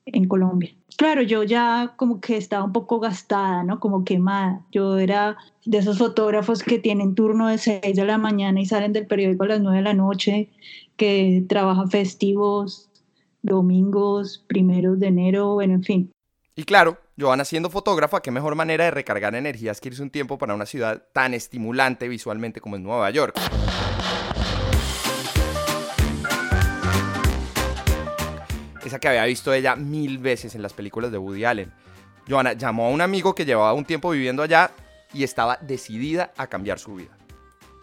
en 0.05 0.27
Colombia. 0.27 0.75
Claro, 0.97 1.21
yo 1.21 1.43
ya 1.43 1.93
como 1.97 2.19
que 2.21 2.37
estaba 2.37 2.63
un 2.63 2.73
poco 2.73 2.99
gastada, 2.99 3.63
¿no? 3.63 3.79
Como 3.79 4.03
quemada. 4.03 4.65
Yo 4.71 4.97
era 4.97 5.37
de 5.65 5.77
esos 5.79 5.97
fotógrafos 5.97 6.63
que 6.63 6.79
tienen 6.79 7.15
turno 7.15 7.47
de 7.47 7.57
6 7.57 7.95
de 7.95 8.05
la 8.05 8.17
mañana 8.17 8.61
y 8.61 8.65
salen 8.65 8.93
del 8.93 9.07
periódico 9.07 9.43
a 9.43 9.47
las 9.47 9.61
9 9.61 9.77
de 9.77 9.83
la 9.83 9.93
noche, 9.93 10.49
que 10.97 11.43
trabajan 11.47 11.89
festivos, 11.89 12.89
domingos, 13.41 14.43
primeros 14.47 14.99
de 14.99 15.07
enero, 15.07 15.53
bueno, 15.53 15.73
en 15.73 15.83
fin. 15.83 16.11
Y 16.53 16.63
claro, 16.65 16.97
Joana 17.17 17.45
siendo 17.45 17.69
fotógrafa, 17.69 18.21
qué 18.21 18.29
mejor 18.29 18.55
manera 18.55 18.83
de 18.83 18.91
recargar 18.91 19.35
energías 19.35 19.79
que 19.79 19.87
irse 19.87 20.03
un 20.03 20.09
tiempo 20.09 20.37
para 20.37 20.53
una 20.53 20.65
ciudad 20.65 21.01
tan 21.13 21.33
estimulante 21.33 22.09
visualmente 22.09 22.59
como 22.59 22.75
es 22.75 22.81
Nueva 22.81 23.09
York. 23.09 23.39
esa 28.83 28.99
que 28.99 29.07
había 29.07 29.23
visto 29.23 29.53
ella 29.53 29.77
mil 29.77 30.17
veces 30.17 30.53
en 30.55 30.61
las 30.61 30.73
películas 30.73 31.11
de 31.11 31.17
Woody 31.17 31.45
Allen. 31.45 31.71
Joana 32.27 32.53
llamó 32.53 32.87
a 32.87 32.89
un 32.89 32.99
amigo 32.99 33.33
que 33.33 33.45
llevaba 33.45 33.71
un 33.73 33.85
tiempo 33.85 34.09
viviendo 34.09 34.43
allá 34.43 34.71
y 35.13 35.23
estaba 35.23 35.57
decidida 35.61 36.33
a 36.35 36.47
cambiar 36.47 36.79
su 36.79 36.95
vida. 36.95 37.11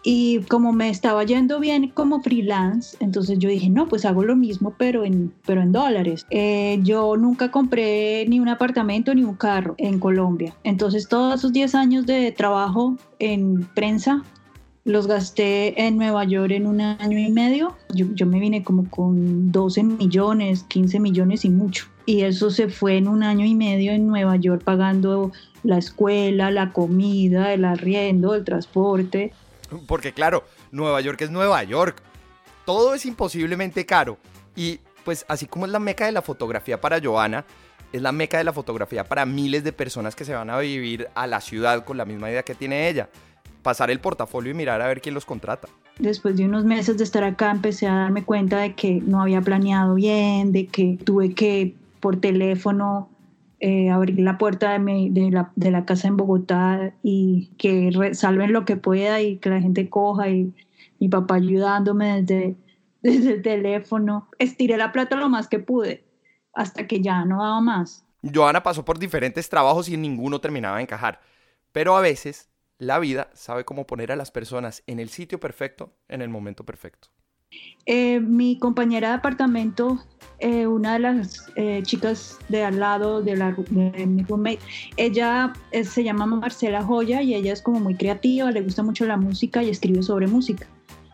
Y 0.03 0.39
como 0.49 0.71
me 0.71 0.89
estaba 0.89 1.23
yendo 1.23 1.59
bien 1.59 1.89
como 1.89 2.21
freelance, 2.21 2.95
entonces 3.01 3.37
yo 3.37 3.49
dije, 3.49 3.69
no, 3.69 3.87
pues 3.87 4.05
hago 4.05 4.23
lo 4.23 4.35
mismo, 4.35 4.73
pero 4.77 5.03
en, 5.03 5.33
pero 5.45 5.61
en 5.61 5.71
dólares. 5.71 6.25
Eh, 6.29 6.79
yo 6.83 7.17
nunca 7.17 7.51
compré 7.51 8.25
ni 8.27 8.39
un 8.39 8.47
apartamento 8.47 9.13
ni 9.13 9.23
un 9.23 9.35
carro 9.35 9.75
en 9.77 9.99
Colombia. 9.99 10.55
Entonces 10.63 11.09
todos 11.09 11.35
esos 11.35 11.51
10 11.51 11.75
años 11.75 12.05
de 12.05 12.31
trabajo 12.31 12.95
en 13.19 13.67
prensa 13.75 14.23
los 14.85 15.07
gasté 15.07 15.85
en 15.85 15.97
Nueva 15.97 16.23
York 16.23 16.51
en 16.51 16.65
un 16.65 16.81
año 16.81 17.17
y 17.17 17.31
medio. 17.31 17.75
Yo, 17.93 18.25
me 18.25 18.39
vine 18.39 18.63
como 18.63 18.89
con 18.89 19.51
12 19.51 19.83
millones, 19.83 20.63
15 20.63 20.99
millones 20.99 21.45
y 21.45 21.49
mucho. 21.49 21.85
Y 22.05 22.21
eso 22.21 22.49
se 22.49 22.69
fue 22.69 22.97
en 22.97 23.07
un 23.07 23.21
año 23.23 23.45
y 23.45 23.55
medio 23.55 23.91
en 23.91 24.07
Nueva 24.07 24.35
York 24.37 24.63
pagando 24.63 25.31
la 25.63 25.77
escuela, 25.77 26.49
la 26.49 26.71
comida, 26.71 27.53
el 27.53 27.65
arriendo, 27.65 28.33
el 28.33 28.43
transporte. 28.43 29.33
Porque 29.87 30.13
claro, 30.13 30.43
Nueva 30.71 31.01
York 31.01 31.21
es 31.21 31.31
Nueva 31.31 31.63
York. 31.63 32.01
Todo 32.65 32.93
es 32.93 33.05
imposiblemente 33.05 33.85
caro. 33.85 34.17
Y 34.55 34.79
pues 35.03 35.25
así 35.27 35.45
como 35.45 35.65
es 35.65 35.71
la 35.71 35.79
meca 35.79 36.05
de 36.05 36.11
la 36.11 36.21
fotografía 36.21 36.79
para 36.79 37.01
Joana, 37.01 37.45
es 37.91 38.01
la 38.01 38.11
meca 38.11 38.37
de 38.37 38.43
la 38.43 38.53
fotografía 38.53 39.03
para 39.03 39.25
miles 39.25 39.63
de 39.63 39.73
personas 39.73 40.15
que 40.15 40.25
se 40.25 40.33
van 40.33 40.49
a 40.49 40.59
vivir 40.59 41.07
a 41.15 41.25
la 41.25 41.41
ciudad 41.41 41.83
con 41.83 41.97
la 41.97 42.05
misma 42.05 42.29
idea 42.29 42.43
que 42.43 42.55
tiene 42.55 42.89
ella 42.89 43.09
pasar 43.61 43.91
el 43.91 43.99
portafolio 43.99 44.51
y 44.51 44.55
mirar 44.55 44.81
a 44.81 44.87
ver 44.87 45.01
quién 45.01 45.15
los 45.15 45.25
contrata. 45.25 45.67
Después 45.97 46.37
de 46.37 46.45
unos 46.45 46.63
meses 46.63 46.97
de 46.97 47.03
estar 47.03 47.23
acá 47.23 47.51
empecé 47.51 47.87
a 47.87 47.93
darme 47.93 48.23
cuenta 48.23 48.59
de 48.59 48.73
que 48.73 49.01
no 49.01 49.21
había 49.21 49.41
planeado 49.41 49.95
bien, 49.95 50.51
de 50.51 50.67
que 50.67 50.97
tuve 51.03 51.33
que 51.33 51.75
por 51.99 52.17
teléfono 52.17 53.09
eh, 53.59 53.89
abrir 53.89 54.19
la 54.19 54.37
puerta 54.37 54.77
de, 54.77 55.07
de, 55.11 55.31
la, 55.31 55.51
de, 55.55 55.71
la, 55.71 55.85
casa 55.85 56.07
en 56.07 56.17
Bogotá 56.17 56.93
y 57.03 57.51
que 57.57 57.91
salven 58.13 58.53
lo 58.53 58.65
que 58.65 58.77
pueda 58.77 59.21
y 59.21 59.37
que 59.37 59.49
la 59.49 59.59
gente 59.59 59.89
coja 59.89 60.29
y 60.29 60.53
mi 60.99 61.09
papá 61.09 61.35
ayudándome 61.35 62.21
desde, 62.21 62.55
desde 63.01 63.33
el 63.33 63.41
teléfono. 63.41 64.29
Estiré 64.39 64.77
la 64.77 64.91
plata 64.91 65.15
lo 65.15 65.29
más 65.29 65.47
que 65.47 65.59
pude 65.59 66.05
hasta 66.53 66.87
que 66.87 67.01
ya 67.01 67.25
no 67.25 67.43
daba 67.43 67.61
más. 67.61 68.05
Joana 68.21 68.63
pasó 68.63 68.83
por 68.83 68.99
diferentes 68.99 69.49
trabajos 69.49 69.89
y 69.89 69.97
ninguno 69.97 70.39
terminaba 70.39 70.77
de 70.77 70.83
encajar, 70.83 71.21
pero 71.71 71.95
a 71.95 72.01
veces 72.01 72.49
la 72.77 72.99
vida 72.99 73.29
sabe 73.33 73.65
cómo 73.65 73.85
poner 73.85 74.11
a 74.11 74.15
las 74.15 74.31
personas 74.31 74.83
en 74.87 74.99
el 74.99 75.09
sitio 75.09 75.39
perfecto 75.39 75.93
en 76.07 76.21
el 76.21 76.29
momento 76.29 76.65
perfecto. 76.65 77.09
Eh, 77.85 78.19
mi 78.19 78.57
compañera 78.59 79.09
de 79.09 79.15
apartamento 79.15 79.99
eh, 80.41 80.67
una 80.67 80.93
de 80.93 80.99
las 80.99 81.47
eh, 81.55 81.81
chicas 81.83 82.37
de 82.47 82.63
al 82.63 82.79
lado 82.79 83.21
de, 83.21 83.35
la, 83.35 83.53
mi 83.71 84.23
roommate, 84.23 84.59
ella 84.95 85.51
eh, 85.71 85.83
se 85.83 86.01
llama 86.01 86.25
Marcela 86.25 86.81
Joya 86.81 87.21
y 87.21 87.35
ella 87.35 87.51
es 87.51 87.61
como 87.61 87.81
muy 87.81 87.95
creativa, 87.95 88.49
le 88.49 88.61
gusta 88.61 88.81
mucho 88.81 89.05
la 89.05 89.17
música 89.17 89.61
y 89.61 89.69
escribe 89.69 90.01
sobre 90.01 90.27
música. 90.27 90.65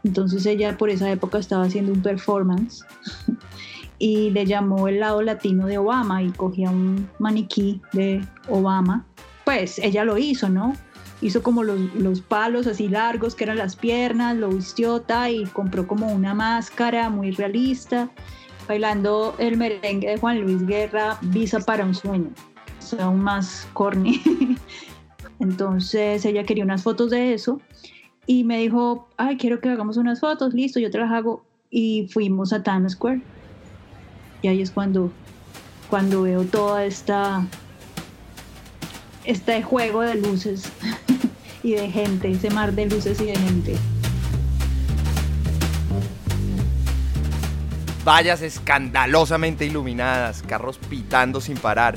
Entonces 0.04 0.46
ella 0.46 0.78
por 0.78 0.92
esa 0.92 1.12
época 1.12 1.40
estaba 1.40 1.64
haciendo 1.64 1.92
un 1.92 2.04
performance 2.04 2.86
y 3.98 4.30
le 4.30 4.46
llamó 4.46 4.88
el 4.88 5.00
lado 5.00 5.24
latino 5.24 5.66
de 5.66 5.80
Obama 5.80 6.22
y 6.22 6.30
cogía 6.30 6.70
un 6.70 7.10
maniquí 7.18 7.82
de 7.94 8.24
Obama. 8.48 9.08
Pues 9.44 9.80
ella 9.80 10.06
lo 10.06 10.20
hizo, 10.20 10.50
¿no? 10.50 10.74
Hizo 11.22 11.42
como 11.42 11.64
los, 11.64 11.80
los 11.96 12.22
palos 12.22 12.68
así 12.68 12.90
largos 12.90 13.34
que 13.34 13.46
eran 13.46 13.58
las 13.58 13.76
piernas, 13.76 14.38
lo 14.38 14.50
vistió 14.50 15.04
y 15.32 15.46
compró 15.46 15.88
como 15.88 16.14
una 16.14 16.36
máscara 16.36 17.10
muy 17.10 17.32
realista 17.32 18.12
bailando 18.68 19.36
el 19.38 19.58
merengue 19.58 20.10
de 20.10 20.18
Juan 20.18 20.42
Luis 20.42 20.66
Guerra, 20.66 21.18
Visa 21.22 21.60
para 21.60 21.86
un 21.86 21.94
sueño. 21.96 22.30
O 22.98 23.02
aún 23.02 23.20
más 23.20 23.68
corny. 23.74 24.22
Entonces 25.40 26.24
ella 26.26 26.44
quería 26.44 26.64
unas 26.64 26.84
fotos 26.84 27.12
de 27.12 27.34
eso 27.34 27.60
y 28.28 28.44
me 28.44 28.60
dijo, 28.60 29.08
ay, 29.18 29.38
quiero 29.38 29.60
que 29.60 29.70
hagamos 29.70 29.98
unas 29.98 30.20
fotos, 30.20 30.54
listo, 30.54 30.80
yo 30.80 30.90
te 30.90 30.98
las 30.98 31.12
hago. 31.12 31.44
Y 31.70 32.08
fuimos 32.12 32.54
a 32.54 32.64
Times 32.64 32.94
Square. 32.94 33.22
Y 34.42 34.48
ahí 34.48 34.62
es 34.62 34.72
cuando, 34.72 35.12
cuando 35.90 36.24
veo 36.24 36.44
toda 36.44 36.86
esta, 36.86 37.46
este 39.26 39.62
juego 39.62 40.02
de 40.02 40.16
luces 40.16 40.72
y 41.64 41.74
de 41.74 41.90
gente, 41.90 42.32
ese 42.32 42.50
mar 42.50 42.74
de 42.74 42.86
luces 42.88 43.20
y 43.22 43.26
de 43.26 43.36
gente. 43.36 43.76
Vallas 48.06 48.42
escandalosamente 48.44 49.66
iluminadas, 49.66 50.44
carros 50.44 50.78
pitando 50.78 51.42
sin 51.42 51.58
parar, 51.58 51.96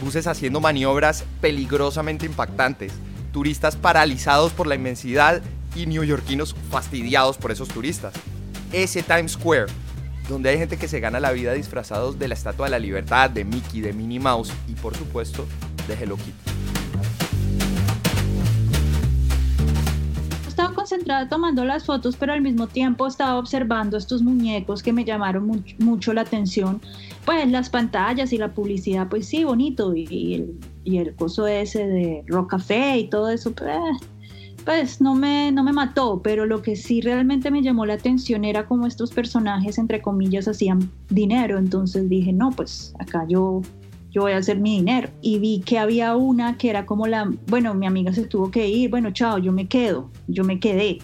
buses 0.00 0.28
haciendo 0.28 0.60
maniobras 0.60 1.24
peligrosamente 1.40 2.26
impactantes, 2.26 2.92
turistas 3.32 3.74
paralizados 3.74 4.52
por 4.52 4.68
la 4.68 4.76
inmensidad 4.76 5.42
y 5.74 5.86
neoyorquinos 5.86 6.54
fastidiados 6.70 7.36
por 7.38 7.50
esos 7.50 7.68
turistas. 7.68 8.14
Ese 8.72 9.02
Times 9.02 9.32
Square, 9.32 9.66
donde 10.28 10.50
hay 10.50 10.58
gente 10.58 10.76
que 10.76 10.88
se 10.88 11.00
gana 11.00 11.18
la 11.18 11.32
vida 11.32 11.52
disfrazados 11.54 12.18
de 12.18 12.28
la 12.28 12.34
Estatua 12.34 12.66
de 12.66 12.70
la 12.70 12.78
Libertad, 12.78 13.28
de 13.28 13.44
Mickey, 13.44 13.80
de 13.80 13.92
Minnie 13.92 14.20
Mouse 14.20 14.52
y 14.68 14.74
por 14.74 14.96
supuesto 14.96 15.44
de 15.88 15.94
Hello 15.94 16.16
Kitty. 16.16 16.87
Concentrada 20.98 21.28
tomando 21.28 21.64
las 21.64 21.84
fotos, 21.84 22.16
pero 22.16 22.32
al 22.32 22.40
mismo 22.40 22.66
tiempo 22.66 23.06
estaba 23.06 23.38
observando 23.38 23.96
estos 23.96 24.22
muñecos 24.22 24.82
que 24.82 24.92
me 24.92 25.04
llamaron 25.04 25.62
mucho, 25.78 26.12
la 26.12 26.22
atención. 26.22 26.80
Pues 27.24 27.48
las 27.50 27.70
pantallas 27.70 28.32
y 28.32 28.38
la 28.38 28.52
publicidad, 28.52 29.08
pues 29.08 29.26
sí, 29.26 29.44
bonito. 29.44 29.94
Y, 29.94 30.56
el, 30.84 31.14
coso 31.14 31.46
ese 31.46 31.86
de 31.86 32.24
Rock 32.26 32.50
Café 32.50 32.98
y 32.98 33.08
todo 33.08 33.28
eso, 33.30 33.52
pues, 33.52 33.78
pues 34.64 35.00
no, 35.00 35.14
me, 35.14 35.52
no 35.52 35.62
me 35.62 35.72
mató. 35.72 36.20
Pero 36.22 36.46
lo 36.46 36.62
que 36.62 36.74
sí 36.74 37.00
realmente 37.00 37.50
me 37.50 37.62
llamó 37.62 37.86
la 37.86 37.94
atención 37.94 38.44
era 38.44 38.66
cómo 38.66 38.86
estos 38.86 39.12
personajes, 39.12 39.78
entre 39.78 40.02
comillas, 40.02 40.48
hacían 40.48 40.90
dinero. 41.10 41.58
Entonces 41.58 42.08
dije, 42.08 42.32
no, 42.32 42.50
pues 42.50 42.92
acá 42.98 43.24
yo 43.28 43.62
yo 44.10 44.22
voy 44.22 44.32
a 44.32 44.38
hacer 44.38 44.58
mi 44.58 44.76
dinero. 44.78 45.08
Y 45.22 45.38
vi 45.38 45.60
que 45.60 45.78
había 45.78 46.16
una 46.16 46.56
que 46.56 46.70
era 46.70 46.86
como 46.86 47.06
la, 47.06 47.30
bueno, 47.46 47.74
mi 47.74 47.86
amiga 47.86 48.12
se 48.12 48.26
tuvo 48.26 48.50
que 48.50 48.68
ir, 48.68 48.90
bueno, 48.90 49.10
chao, 49.10 49.38
yo 49.38 49.52
me 49.52 49.66
quedo, 49.66 50.10
yo 50.26 50.44
me 50.44 50.60
quedé. 50.60 50.98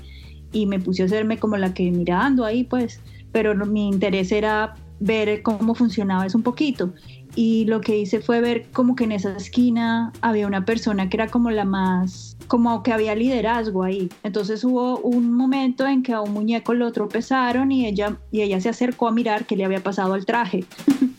Y 0.53 0.67
me 0.67 0.79
puse 0.79 1.03
a 1.03 1.07
hacerme 1.07 1.39
como 1.39 1.57
la 1.57 1.75
que 1.75 1.91
mirando 1.91 2.45
ahí, 2.45 2.65
pues, 2.65 3.01
pero 3.33 3.55
mi 3.67 3.89
interés 3.89 4.31
era 4.31 4.75
ver 5.01 5.43
cómo 5.43 5.75
funcionaba 5.75 6.27
eso 6.27 6.39
un 6.39 6.45
poquito. 6.45 6.93
Y 7.37 7.65
lo 7.65 7.81
que 7.81 7.99
hice 7.99 8.21
fue 8.21 8.41
ver 8.41 8.69
como 8.73 8.95
que 8.95 9.05
en 9.05 9.13
esa 9.13 9.37
esquina 9.37 10.13
había 10.21 10.47
una 10.47 10.65
persona 10.65 11.09
que 11.09 11.17
era 11.17 11.27
como 11.27 11.51
la 11.51 11.65
más, 11.65 12.37
como 12.47 12.83
que 12.85 12.93
había 12.93 13.17
liderazgo 13.17 13.83
ahí. 13.83 14.09
Entonces 14.23 14.63
hubo 14.63 14.99
un 14.99 15.33
momento 15.33 15.85
en 15.87 16.05
que 16.05 16.13
a 16.13 16.21
un 16.21 16.33
muñeco 16.33 16.75
lo 16.75 16.93
tropezaron 16.93 17.73
y 17.73 17.87
ella, 17.87 18.17
y 18.31 18.43
ella 18.43 18.61
se 18.61 18.69
acercó 18.69 19.09
a 19.09 19.13
mirar 19.13 19.47
qué 19.47 19.57
le 19.57 19.65
había 19.65 19.83
pasado 19.83 20.15
al 20.15 20.25
traje. 20.25 20.65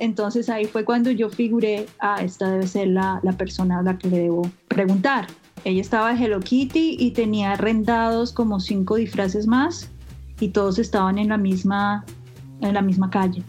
Entonces 0.00 0.48
ahí 0.48 0.64
fue 0.64 0.86
cuando 0.86 1.10
yo 1.10 1.28
figuré, 1.28 1.86
ah, 1.98 2.22
esta 2.22 2.50
debe 2.50 2.66
ser 2.66 2.88
la, 2.88 3.20
persona 3.36 3.80
a 3.80 3.82
la 3.82 3.98
que 3.98 4.08
le 4.08 4.18
debo 4.20 4.50
preguntar. 4.66 5.26
Ella 5.62 5.82
estaba 5.82 6.14
de 6.14 6.24
Hello 6.24 6.40
Kitty 6.40 6.96
y 6.98 7.10
tenía 7.10 7.54
rendados 7.56 8.32
como 8.32 8.60
cinco 8.60 8.96
disfraces 8.96 9.46
más 9.46 9.90
y 10.40 10.48
todos 10.48 10.78
estaban 10.78 11.18
en 11.18 11.28
la 11.28 11.36
misma, 11.36 12.06
en 12.62 12.72
la 12.72 12.80
misma 12.80 13.10
calle. 13.10 13.42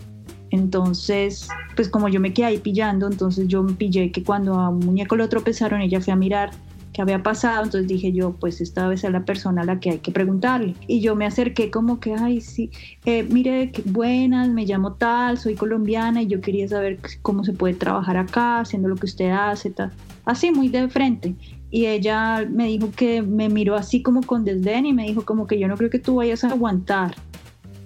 Entonces, 0.50 1.48
pues 1.78 1.88
como 1.88 2.10
yo 2.10 2.20
me 2.20 2.34
quedé 2.34 2.48
ahí 2.48 2.58
pillando, 2.58 3.08
entonces 3.08 3.48
yo 3.48 3.64
me 3.64 3.72
pillé 3.72 4.12
que 4.12 4.22
cuando 4.22 4.56
a 4.56 4.68
un 4.68 4.80
muñeco 4.80 5.16
lo 5.16 5.30
tropezaron, 5.30 5.80
ella 5.80 6.02
fue 6.02 6.12
a 6.12 6.18
mirar 6.18 6.52
qué 6.94 7.02
había 7.02 7.24
pasado, 7.24 7.64
entonces 7.64 7.88
dije 7.88 8.12
yo, 8.12 8.34
pues 8.34 8.62
esta 8.62 8.88
vez 8.88 9.04
es 9.04 9.12
la 9.12 9.26
persona 9.26 9.62
a 9.62 9.66
la 9.66 9.80
que 9.80 9.92
hay 9.92 9.98
que 10.00 10.12
preguntarle. 10.12 10.76
Y 10.88 11.02
yo 11.02 11.16
me 11.16 11.26
acerqué 11.26 11.72
como 11.72 12.00
que, 12.00 12.14
ay, 12.14 12.42
sí, 12.42 12.70
eh, 13.06 13.24
mire, 13.24 13.72
buenas, 13.86 14.50
me 14.50 14.66
llamo 14.66 14.94
tal, 14.94 15.38
soy 15.38 15.56
colombiana 15.56 16.22
y 16.22 16.28
yo 16.28 16.42
quería 16.42 16.68
saber 16.68 17.00
cómo 17.22 17.44
se 17.44 17.54
puede 17.54 17.74
trabajar 17.76 18.18
acá, 18.18 18.60
haciendo 18.60 18.90
lo 18.90 18.96
que 18.96 19.06
usted 19.06 19.30
hace, 19.30 19.70
tal. 19.72 19.92
Así, 20.26 20.52
muy 20.52 20.70
de 20.70 20.88
frente. 20.90 21.36
Y 21.70 21.86
ella 21.86 22.46
me 22.50 22.68
dijo 22.68 22.92
que 22.92 23.22
me 23.22 23.48
miró 23.48 23.76
así 23.76 24.02
como 24.02 24.22
con 24.22 24.44
desdén 24.44 24.86
y 24.86 24.94
me 24.94 25.06
dijo 25.06 25.24
como 25.24 25.48
que 25.48 25.58
yo 25.58 25.68
no 25.68 25.78
creo 25.78 25.90
que 25.90 26.00
tú 26.00 26.16
vayas 26.16 26.44
a 26.44 26.50
aguantar. 26.50 27.16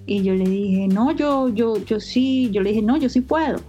Y 0.06 0.22
yo 0.22 0.34
le 0.34 0.48
dije, 0.48 0.88
no, 0.88 1.12
yo, 1.12 1.48
yo, 1.48 1.76
yo 1.84 2.00
sí, 2.00 2.50
yo 2.50 2.62
le 2.62 2.70
dije, 2.70 2.82
no, 2.82 2.96
yo 2.96 3.08
sí 3.08 3.20
puedo. 3.20 3.60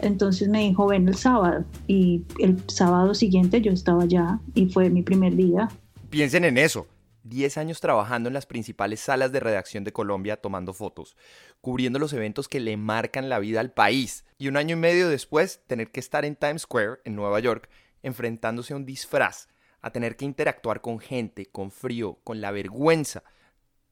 Entonces 0.00 0.48
me 0.48 0.60
dijo, 0.60 0.86
ven 0.86 1.08
el 1.08 1.16
sábado. 1.16 1.64
Y 1.86 2.22
el 2.38 2.62
sábado 2.68 3.14
siguiente 3.14 3.60
yo 3.60 3.72
estaba 3.72 4.04
allá 4.04 4.38
y 4.54 4.66
fue 4.66 4.90
mi 4.90 5.02
primer 5.02 5.34
día. 5.34 5.68
Piensen 6.10 6.44
en 6.44 6.58
eso. 6.58 6.86
10 7.24 7.58
años 7.58 7.80
trabajando 7.80 8.28
en 8.28 8.34
las 8.34 8.46
principales 8.46 9.00
salas 9.00 9.32
de 9.32 9.40
redacción 9.40 9.82
de 9.82 9.92
Colombia 9.92 10.36
tomando 10.36 10.72
fotos, 10.72 11.16
cubriendo 11.60 11.98
los 11.98 12.12
eventos 12.12 12.48
que 12.48 12.60
le 12.60 12.76
marcan 12.76 13.28
la 13.28 13.40
vida 13.40 13.60
al 13.60 13.72
país. 13.72 14.24
Y 14.38 14.48
un 14.48 14.56
año 14.56 14.76
y 14.76 14.78
medio 14.78 15.08
después 15.08 15.60
tener 15.66 15.90
que 15.90 16.00
estar 16.00 16.24
en 16.24 16.36
Times 16.36 16.62
Square, 16.62 17.00
en 17.04 17.16
Nueva 17.16 17.40
York, 17.40 17.68
enfrentándose 18.02 18.74
a 18.74 18.76
un 18.76 18.86
disfraz, 18.86 19.48
a 19.80 19.90
tener 19.90 20.16
que 20.16 20.24
interactuar 20.24 20.80
con 20.80 21.00
gente, 21.00 21.46
con 21.46 21.72
frío, 21.72 22.20
con 22.22 22.40
la 22.40 22.52
vergüenza. 22.52 23.24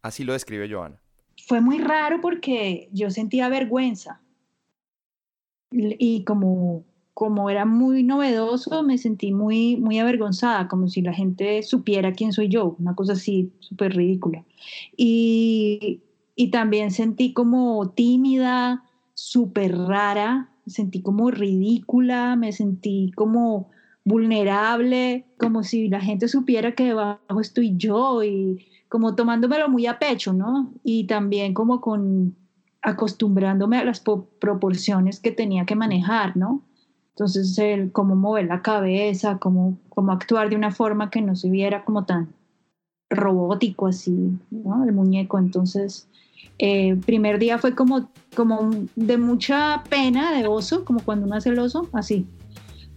Así 0.01 0.23
lo 0.23 0.33
describe 0.33 0.73
Joana. 0.73 1.01
Fue 1.47 1.61
muy 1.61 1.79
raro 1.79 2.21
porque 2.21 2.89
yo 2.93 3.11
sentía 3.11 3.49
vergüenza 3.49 4.21
y 5.75 6.25
como, 6.25 6.85
como 7.13 7.51
era 7.51 7.65
muy 7.65 8.03
novedoso, 8.03 8.83
me 8.83 8.99
sentí 8.99 9.33
muy, 9.33 9.77
muy 9.77 9.99
avergonzada, 9.99 10.69
como 10.69 10.89
si 10.89 11.03
la 11.03 11.13
gente 11.13 11.63
supiera 11.63 12.13
quién 12.13 12.33
soy 12.33 12.49
yo, 12.49 12.77
una 12.79 12.95
cosa 12.95 13.15
así 13.15 13.53
súper 13.61 13.95
ridícula. 13.95 14.45
Y, 14.97 16.01
y 16.37 16.51
también 16.51 16.91
sentí 16.91 17.33
como 17.33 17.91
tímida, 17.91 18.85
súper 19.15 19.77
rara, 19.77 20.51
sentí 20.67 21.03
como 21.03 21.31
ridícula, 21.31 22.37
me 22.37 22.53
sentí 22.53 23.13
como 23.15 23.71
vulnerable, 24.05 25.25
como 25.39 25.63
si 25.63 25.89
la 25.89 26.01
gente 26.01 26.29
supiera 26.29 26.75
que 26.75 26.85
debajo 26.85 27.41
estoy 27.41 27.75
yo 27.77 28.23
y 28.23 28.67
como 28.89 29.15
tomándomelo 29.15 29.69
muy 29.69 29.87
a 29.87 29.99
pecho, 29.99 30.33
¿no? 30.33 30.73
Y 30.85 31.07
también 31.07 31.55
como 31.55 31.81
con 31.81 32.37
acostumbrándome 32.85 33.79
a 33.79 33.85
las 33.85 34.01
proporciones 34.01 35.19
que 35.19 35.33
tenía 35.33 35.65
que 35.65 35.75
manejar, 35.75 36.37
¿no? 36.37 36.63
Entonces, 37.15 37.57
el 37.59 37.93
cómo 37.93 38.15
mover 38.15 38.47
la 38.47 38.61
cabeza, 38.61 39.39
cómo, 39.39 39.79
cómo 39.89 40.13
actuar 40.13 40.51
de 40.51 40.57
una 40.57 40.71
forma 40.71 41.11
que 41.11 41.23
no 41.23 41.35
se 41.35 41.49
viera 41.49 41.85
como 41.85 42.05
tan 42.05 42.29
robótico 43.09 43.87
así, 43.87 44.39
¿no? 44.51 44.85
El 44.85 44.93
muñeco. 44.93 45.39
Entonces, 45.39 46.09
eh, 46.59 46.97
primer 47.07 47.39
día 47.39 47.59
fue 47.59 47.75
como, 47.75 48.11
como 48.37 48.71
de 48.97 49.17
mucha 49.17 49.83
pena, 49.89 50.33
de 50.33 50.47
oso, 50.47 50.85
como 50.85 51.01
cuando 51.01 51.27
uno 51.27 51.37
hace 51.37 51.51
el 51.51 51.59
oso, 51.61 51.89
así. 51.93 52.27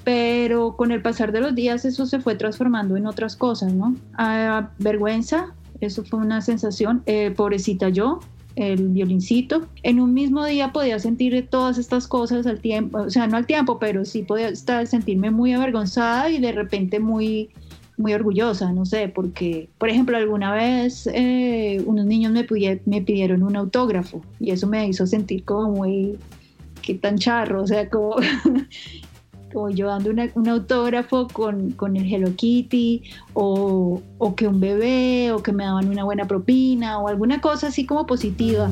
Pero 0.03 0.75
con 0.75 0.91
el 0.91 1.01
pasar 1.01 1.31
de 1.31 1.41
los 1.41 1.55
días 1.55 1.85
eso 1.85 2.05
se 2.05 2.19
fue 2.19 2.35
transformando 2.35 2.97
en 2.97 3.07
otras 3.07 3.37
cosas, 3.37 3.73
¿no? 3.73 3.95
Ah, 4.17 4.71
vergüenza, 4.79 5.55
eso 5.79 6.03
fue 6.03 6.19
una 6.19 6.41
sensación. 6.41 7.03
Eh, 7.05 7.31
pobrecita 7.35 7.89
yo, 7.89 8.19
el 8.57 8.89
violincito. 8.89 9.67
En 9.83 9.99
un 9.99 10.13
mismo 10.13 10.43
día 10.43 10.73
podía 10.73 10.97
sentir 10.99 11.47
todas 11.49 11.77
estas 11.77 12.07
cosas 12.07 12.47
al 12.47 12.59
tiempo, 12.59 12.97
o 12.97 13.09
sea, 13.09 13.27
no 13.27 13.37
al 13.37 13.45
tiempo, 13.45 13.77
pero 13.77 14.03
sí 14.03 14.23
podía 14.23 14.49
estar, 14.49 14.87
sentirme 14.87 15.29
muy 15.29 15.53
avergonzada 15.53 16.29
y 16.31 16.39
de 16.39 16.51
repente 16.51 16.99
muy, 16.99 17.49
muy 17.97 18.13
orgullosa, 18.13 18.71
no 18.73 18.85
sé, 18.85 19.09
porque, 19.09 19.69
por 19.77 19.89
ejemplo, 19.89 20.17
alguna 20.17 20.53
vez 20.53 21.07
eh, 21.13 21.83
unos 21.85 22.07
niños 22.07 22.31
me, 22.31 22.47
me 22.85 23.01
pidieron 23.01 23.43
un 23.43 23.55
autógrafo 23.55 24.21
y 24.39 24.49
eso 24.49 24.65
me 24.65 24.87
hizo 24.87 25.05
sentir 25.05 25.43
como 25.43 25.69
muy, 25.69 26.17
qué 26.81 26.95
tan 26.95 27.19
charro, 27.19 27.61
o 27.61 27.67
sea, 27.67 27.89
como 27.89 28.15
como 29.53 29.69
yo 29.69 29.87
dando 29.87 30.11
un 30.35 30.47
autógrafo 30.47 31.27
con, 31.27 31.71
con, 31.71 31.95
el 31.95 32.11
Hello 32.11 32.35
Kitty, 32.35 33.03
o, 33.33 34.01
o, 34.17 34.35
que 34.35 34.47
un 34.47 34.59
bebé, 34.59 35.31
o 35.31 35.41
que 35.41 35.51
me 35.51 35.63
daban 35.63 35.89
una 35.89 36.03
buena 36.03 36.27
propina, 36.27 36.99
o 36.99 37.07
alguna 37.07 37.41
cosa 37.41 37.67
así 37.67 37.85
como 37.85 38.05
positiva. 38.05 38.69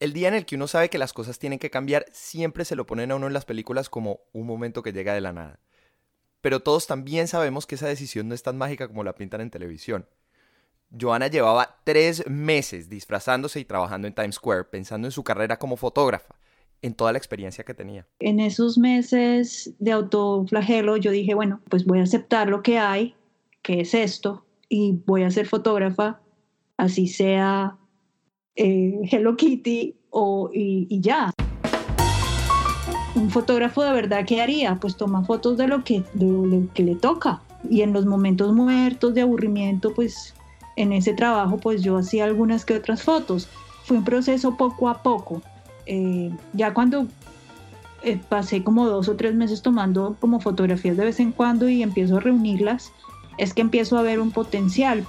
El 0.00 0.12
día 0.12 0.28
en 0.28 0.34
el 0.34 0.46
que 0.46 0.56
uno 0.56 0.66
sabe 0.66 0.90
que 0.90 0.98
las 0.98 1.12
cosas 1.12 1.38
tienen 1.38 1.58
que 1.58 1.70
cambiar, 1.70 2.06
siempre 2.12 2.64
se 2.64 2.74
lo 2.74 2.86
ponen 2.86 3.12
a 3.12 3.16
uno 3.16 3.28
en 3.28 3.32
las 3.32 3.44
películas 3.44 3.88
como 3.88 4.20
un 4.32 4.46
momento 4.46 4.82
que 4.82 4.92
llega 4.92 5.14
de 5.14 5.20
la 5.20 5.32
nada. 5.32 5.60
Pero 6.40 6.60
todos 6.60 6.88
también 6.88 7.28
sabemos 7.28 7.66
que 7.66 7.76
esa 7.76 7.86
decisión 7.86 8.26
no 8.26 8.34
es 8.34 8.42
tan 8.42 8.58
mágica 8.58 8.88
como 8.88 9.04
la 9.04 9.14
pintan 9.14 9.42
en 9.42 9.50
televisión. 9.50 10.08
Joana 11.00 11.28
llevaba 11.28 11.78
tres 11.84 12.26
meses 12.26 12.88
disfrazándose 12.88 13.60
y 13.60 13.64
trabajando 13.64 14.08
en 14.08 14.14
Times 14.14 14.34
Square, 14.34 14.64
pensando 14.64 15.06
en 15.06 15.12
su 15.12 15.22
carrera 15.22 15.58
como 15.58 15.76
fotógrafa 15.76 16.34
en 16.82 16.94
toda 16.94 17.12
la 17.12 17.18
experiencia 17.18 17.64
que 17.64 17.74
tenía. 17.74 18.06
En 18.18 18.40
esos 18.40 18.76
meses 18.76 19.72
de 19.78 19.92
autoflagelo 19.92 20.96
yo 20.96 21.12
dije, 21.12 21.34
bueno, 21.34 21.60
pues 21.70 21.86
voy 21.86 22.00
a 22.00 22.02
aceptar 22.02 22.48
lo 22.48 22.62
que 22.62 22.78
hay, 22.78 23.14
que 23.62 23.80
es 23.80 23.94
esto, 23.94 24.44
y 24.68 25.00
voy 25.06 25.22
a 25.22 25.30
ser 25.30 25.46
fotógrafa, 25.46 26.20
así 26.76 27.06
sea 27.06 27.76
eh, 28.56 29.00
Hello 29.10 29.36
Kitty 29.36 29.94
o, 30.10 30.50
y, 30.52 31.00
ya. 31.00 31.30
Un 33.14 33.30
fotógrafo 33.30 33.82
de 33.82 33.92
verdad, 33.92 34.24
¿qué 34.26 34.40
haría? 34.40 34.76
Pues 34.80 34.96
toma 34.96 35.24
fotos 35.24 35.56
de 35.56 35.68
lo 35.68 35.84
que, 35.84 36.02
de 36.14 36.26
lo 36.26 36.72
que 36.74 36.82
le 36.82 36.96
toca. 36.96 37.42
Y 37.70 37.82
en 37.82 37.92
los 37.92 38.06
momentos 38.06 38.52
muertos 38.52 39.14
de 39.14 39.20
aburrimiento, 39.20 39.94
pues 39.94 40.34
en 40.76 40.92
ese 40.92 41.12
trabajo, 41.12 41.58
pues 41.58 41.82
yo 41.82 41.98
hacía 41.98 42.24
algunas 42.24 42.64
que 42.64 42.74
otras 42.74 43.02
fotos. 43.02 43.48
Fue 43.84 43.98
un 43.98 44.04
proceso 44.04 44.56
poco 44.56 44.88
a 44.88 45.02
poco 45.02 45.42
eh, 45.86 46.30
ya 46.52 46.74
cuando 46.74 47.06
eh, 48.02 48.20
pasé 48.28 48.64
como 48.64 48.88
dos 48.88 49.08
o 49.08 49.16
tres 49.16 49.34
meses 49.34 49.62
tomando 49.62 50.16
como 50.20 50.40
fotografías 50.40 50.96
de 50.96 51.04
vez 51.04 51.20
en 51.20 51.32
cuando 51.32 51.68
y 51.68 51.82
empiezo 51.82 52.16
a 52.16 52.20
reunirlas, 52.20 52.92
es 53.38 53.54
que 53.54 53.60
empiezo 53.60 53.96
a 53.98 54.02
ver 54.02 54.20
un 54.20 54.32
potencial. 54.32 55.06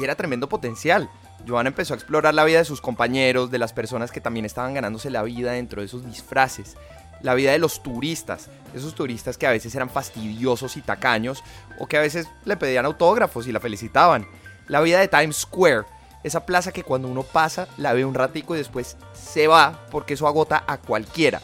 Y 0.00 0.04
era 0.04 0.14
tremendo 0.14 0.48
potencial. 0.48 1.08
Joana 1.46 1.68
empezó 1.68 1.94
a 1.94 1.96
explorar 1.96 2.34
la 2.34 2.44
vida 2.44 2.58
de 2.58 2.64
sus 2.64 2.80
compañeros, 2.80 3.50
de 3.50 3.58
las 3.58 3.72
personas 3.72 4.10
que 4.10 4.20
también 4.20 4.46
estaban 4.46 4.74
ganándose 4.74 5.10
la 5.10 5.22
vida 5.22 5.52
dentro 5.52 5.80
de 5.80 5.86
esos 5.86 6.06
disfraces, 6.06 6.76
la 7.20 7.34
vida 7.34 7.52
de 7.52 7.58
los 7.58 7.82
turistas, 7.82 8.48
esos 8.74 8.94
turistas 8.94 9.36
que 9.36 9.46
a 9.46 9.50
veces 9.50 9.74
eran 9.74 9.90
fastidiosos 9.90 10.76
y 10.76 10.82
tacaños 10.82 11.42
o 11.78 11.86
que 11.86 11.96
a 11.96 12.00
veces 12.00 12.28
le 12.44 12.56
pedían 12.56 12.86
autógrafos 12.86 13.46
y 13.46 13.52
la 13.52 13.60
felicitaban, 13.60 14.26
la 14.68 14.80
vida 14.80 15.00
de 15.00 15.08
Times 15.08 15.36
Square, 15.36 15.82
esa 16.22 16.46
plaza 16.46 16.72
que 16.72 16.84
cuando 16.84 17.08
uno 17.08 17.22
pasa 17.22 17.68
la 17.76 17.92
ve 17.92 18.04
un 18.04 18.14
ratico 18.14 18.54
y 18.54 18.58
después 18.58 18.96
se 19.12 19.48
va 19.48 19.78
porque 19.90 20.14
eso 20.14 20.26
agota 20.26 20.62
a 20.66 20.78
cualquiera. 20.78 21.40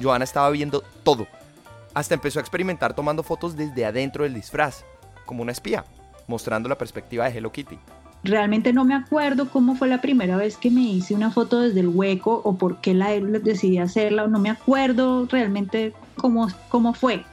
Joana 0.00 0.24
estaba 0.24 0.50
viendo 0.50 0.82
todo. 1.02 1.26
Hasta 1.94 2.14
empezó 2.14 2.38
a 2.38 2.42
experimentar 2.42 2.94
tomando 2.94 3.22
fotos 3.22 3.56
desde 3.56 3.84
adentro 3.84 4.24
del 4.24 4.34
disfraz, 4.34 4.84
como 5.26 5.42
una 5.42 5.52
espía, 5.52 5.84
mostrando 6.26 6.68
la 6.68 6.78
perspectiva 6.78 7.24
de 7.24 7.36
Hello 7.36 7.50
Kitty. 7.50 7.78
Realmente 8.22 8.72
no 8.72 8.84
me 8.84 8.94
acuerdo 8.94 9.48
cómo 9.48 9.74
fue 9.76 9.88
la 9.88 10.00
primera 10.00 10.36
vez 10.36 10.56
que 10.56 10.70
me 10.70 10.82
hice 10.82 11.14
una 11.14 11.30
foto 11.30 11.60
desde 11.60 11.80
el 11.80 11.88
hueco 11.88 12.42
o 12.44 12.56
por 12.56 12.80
qué 12.80 12.94
la 12.94 13.08
decidí 13.10 13.78
hacerla, 13.78 14.26
no 14.26 14.38
me 14.38 14.50
acuerdo 14.50 15.26
realmente 15.26 15.94
cómo, 16.16 16.48
cómo 16.68 16.92
fue 16.92 17.24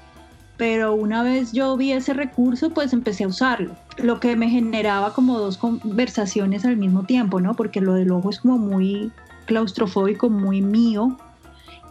pero 0.57 0.95
una 0.95 1.21
vez 1.23 1.51
yo 1.51 1.77
vi 1.77 1.91
ese 1.91 2.13
recurso, 2.13 2.71
pues 2.71 2.91
empecé 2.91 3.23
a 3.23 3.27
usarlo, 3.27 3.75
lo 3.97 4.19
que 4.19 4.35
me 4.35 4.49
generaba 4.49 5.13
como 5.13 5.37
dos 5.39 5.57
conversaciones 5.57 6.65
al 6.65 6.77
mismo 6.77 7.03
tiempo, 7.03 7.39
¿no? 7.39 7.55
Porque 7.55 7.79
lo 7.79 7.93
del 7.93 8.11
ojo 8.11 8.31
es 8.31 8.39
como 8.39 8.57
muy 8.57 9.11
claustrofóbico, 9.45 10.29
muy 10.29 10.61
mío, 10.61 11.17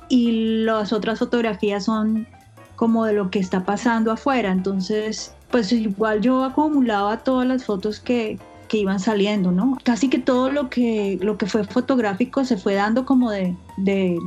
y 0.09 0.65
las 0.65 0.93
otras 0.93 1.21
fotografías 1.21 1.85
son 1.85 2.27
como 2.75 3.05
de 3.05 3.15
lo 3.15 3.31
que 3.31 3.39
está 3.39 3.65
pasando 3.65 4.13
afuera, 4.13 4.51
entonces, 4.51 5.35
pues 5.51 5.73
igual 5.73 6.21
yo 6.21 6.45
acumulaba 6.45 7.19
todas 7.19 7.47
las 7.47 7.65
fotos 7.65 8.01
que, 8.01 8.39
que 8.69 8.79
iban 8.79 9.01
saliendo, 9.01 9.53
¿no? 9.53 9.79
Casi 9.85 10.11
que 10.11 10.19
todo 10.19 10.51
lo 10.51 10.69
que, 10.69 11.19
lo 11.23 11.39
que 11.39 11.47
fue 11.47 11.65
fotográfico 11.65 12.45
se 12.45 12.57
fue 12.57 12.75
dando 12.75 13.07
como 13.07 13.31
de, 13.31 13.57
de 13.79 14.19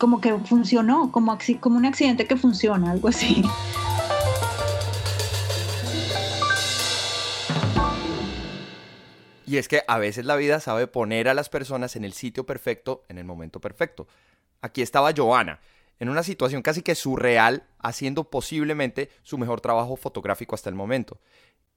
como 0.00 0.20
que 0.20 0.32
funcionó, 0.38 1.12
como, 1.12 1.38
como 1.60 1.76
un 1.76 1.84
accidente 1.84 2.26
que 2.26 2.34
funciona, 2.34 2.90
algo 2.90 3.08
así. 3.08 3.44
Y 9.46 9.58
es 9.58 9.68
que 9.68 9.82
a 9.86 9.98
veces 9.98 10.24
la 10.24 10.36
vida 10.36 10.58
sabe 10.58 10.86
poner 10.86 11.28
a 11.28 11.34
las 11.34 11.50
personas 11.50 11.96
en 11.96 12.04
el 12.04 12.14
sitio 12.14 12.46
perfecto 12.46 13.04
en 13.08 13.18
el 13.18 13.24
momento 13.24 13.60
perfecto. 13.60 14.08
Aquí 14.62 14.80
estaba 14.80 15.12
Joana, 15.14 15.60
en 15.98 16.08
una 16.08 16.22
situación 16.22 16.62
casi 16.62 16.80
que 16.80 16.94
surreal, 16.94 17.64
haciendo 17.78 18.24
posiblemente 18.24 19.10
su 19.22 19.36
mejor 19.36 19.60
trabajo 19.60 19.96
fotográfico 19.96 20.54
hasta 20.54 20.70
el 20.70 20.76
momento. 20.76 21.18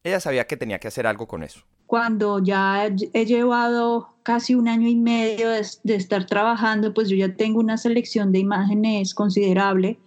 Ella 0.04 0.22
sabía 0.22 0.48
que 0.48 0.56
tenía 0.56 0.80
que 0.80 0.88
hacer 0.88 1.08
algo 1.08 1.28
con 1.28 1.44
eso 1.44 1.66
cuando 1.88 2.40
ya 2.44 2.88
he 2.88 3.26
llevado 3.26 4.14
casi 4.24 4.56
un 4.56 4.68
año 4.68 4.88
y 4.88 4.96
medio 4.96 5.50
de, 5.50 5.96
estar 5.96 6.26
trabajando, 6.26 6.94
pues 6.94 7.10
yo 7.10 7.16
ya 7.16 7.36
tengo 7.36 7.60
una 7.60 7.78
selección 7.78 8.32
de 8.32 8.40
imágenes 8.40 9.14
considerable 9.14 10.00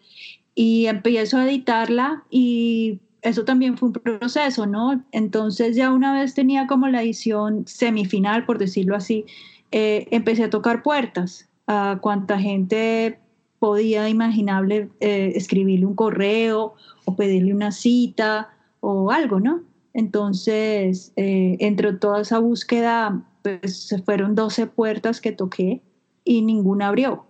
y 0.55 0.87
empiezo 0.87 1.37
a 1.37 1.47
editarla 1.47 2.25
y 2.31 2.99
eso 3.23 3.45
también 3.45 3.77
fue 3.77 3.89
un 3.89 3.93
proceso, 3.93 4.67
¿no? 4.67 5.05
Entonces 5.13 5.77
ya 5.77 5.93
una 5.93 6.13
vez 6.19 6.35
tenía 6.35 6.67
como 6.67 6.89
la 6.89 7.03
edición 7.03 7.67
semifinal, 7.67 8.47
por 8.47 8.59
decirlo 8.59 8.97
así, 8.97 9.27
eh, 9.71 10.07
empecé 10.11 10.45
a 10.45 10.51
tocar 10.51 10.83
puertas 10.83 11.49
a 11.67 11.99
cuánta 12.01 12.39
gente 12.39 13.19
podía 13.59 14.09
imaginable 14.09 14.91
eh, 15.01 15.33
escribirle 15.35 15.87
un 15.87 15.95
correo 15.95 16.75
o 17.05 17.17
pedirle 17.17 17.53
una 17.53 17.73
cita 17.73 18.51
o 18.81 19.11
algo, 19.11 19.41
¿no? 19.41 19.63
Entonces, 19.97 21.15
eh, 21.17 21.57
entre 21.59 21.95
toda 21.95 22.21
esa 22.21 22.39
búsqueda, 22.39 23.25
pues 23.43 23.87
se 23.87 24.03
fueron 24.03 24.35
12 24.35 24.67
puertas 24.67 25.23
que 25.23 25.33
toqué 25.33 25.81
y 26.23 26.43
ninguna 26.43 26.89
abrió. 26.89 27.25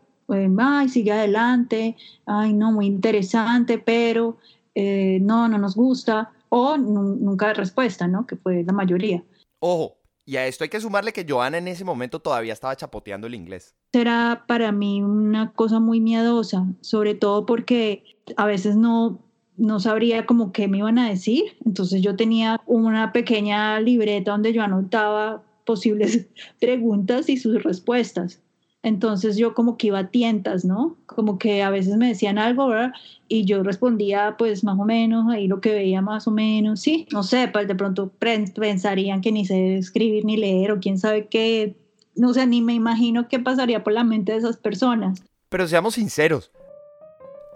ay, 0.59 0.89
sigue 0.89 1.13
adelante, 1.13 1.97
ay, 2.27 2.53
no, 2.53 2.73
muy 2.73 2.87
interesante, 2.87 3.79
pero 3.79 4.39
eh, 4.75 5.21
no, 5.23 5.47
no 5.47 5.59
nos 5.59 5.77
gusta, 5.77 6.33
o 6.49 6.77
nunca 6.77 7.55
respuesta, 7.55 8.09
¿no? 8.09 8.27
Que 8.27 8.35
fue 8.35 8.65
la 8.65 8.73
mayoría. 8.73 9.23
Ojo, 9.61 9.99
y 10.25 10.37
a 10.37 10.49
esto 10.49 10.65
hay 10.65 10.71
que 10.71 10.81
sumarle 10.81 11.13
que 11.13 11.25
Joana 11.29 11.59
en 11.59 11.69
ese 11.69 11.85
momento 11.85 12.19
todavía 12.19 12.53
estaba 12.53 12.75
chapoteando 12.75 13.29
el 13.29 13.37
inglés. 13.37 13.77
Era 13.93 14.45
para 14.49 14.73
mí 14.73 15.05
una 15.05 15.53
cosa 15.53 15.79
muy 15.79 16.01
miedosa, 16.01 16.67
sobre 16.81 17.15
todo 17.15 17.47
porque 17.47 18.19
a 18.37 18.45
veces 18.45 18.75
no, 18.75 19.21
no 19.57 19.81
sabría 19.81 20.27
como 20.27 20.53
qué 20.53 20.69
me 20.69 20.79
iban 20.79 20.99
a 20.99 21.09
decir, 21.09 21.57
entonces 21.64 22.03
yo 22.03 22.16
tenía 22.16 22.61
una 22.66 23.12
pequeña 23.12 23.81
libreta 23.81 24.33
donde 24.33 24.53
yo 24.53 24.62
anotaba 24.62 25.42
posibles 25.64 26.27
preguntas 26.61 27.29
y 27.29 27.37
sus 27.37 27.62
respuestas. 27.62 28.40
Entonces 28.83 29.37
yo 29.37 29.53
como 29.53 29.77
que 29.77 29.88
iba 29.88 29.99
a 29.99 30.11
tientas, 30.11 30.64
¿no? 30.64 30.97
Como 31.07 31.38
que 31.40 31.64
a 31.64 31.71
veces 31.71 31.97
me 31.97 32.07
decían 32.07 32.38
algo, 32.38 32.69
¿verdad? 32.69 32.92
Y 33.27 33.45
yo 33.45 33.64
respondía 33.64 34.37
pues 34.38 34.62
más 34.62 34.79
o 34.79 34.85
menos, 34.85 35.27
ahí 35.29 35.49
lo 35.49 35.61
que 35.61 35.73
veía 35.73 36.03
más 36.03 36.29
o 36.29 36.31
menos, 36.31 36.81
sí, 36.81 37.09
no 37.11 37.25
sé, 37.25 37.49
pues 37.53 37.66
de 37.66 37.75
pronto 37.75 38.12
pensarían 38.59 39.23
que 39.23 39.33
ni 39.33 39.45
sé 39.45 39.79
escribir 39.79 40.25
ni 40.25 40.37
leer 40.37 40.71
o 40.71 40.79
quién 40.79 40.99
sabe 40.99 41.27
qué, 41.27 41.75
no 42.14 42.33
sé, 42.33 42.47
ni 42.47 42.61
me 42.61 42.75
imagino 42.75 43.27
qué 43.27 43.40
pasaría 43.40 43.83
por 43.83 43.92
la 43.92 44.05
mente 44.05 44.31
de 44.31 44.38
esas 44.38 44.57
personas. 44.57 45.21
Pero 45.49 45.66
seamos 45.66 45.95
sinceros, 45.95 46.53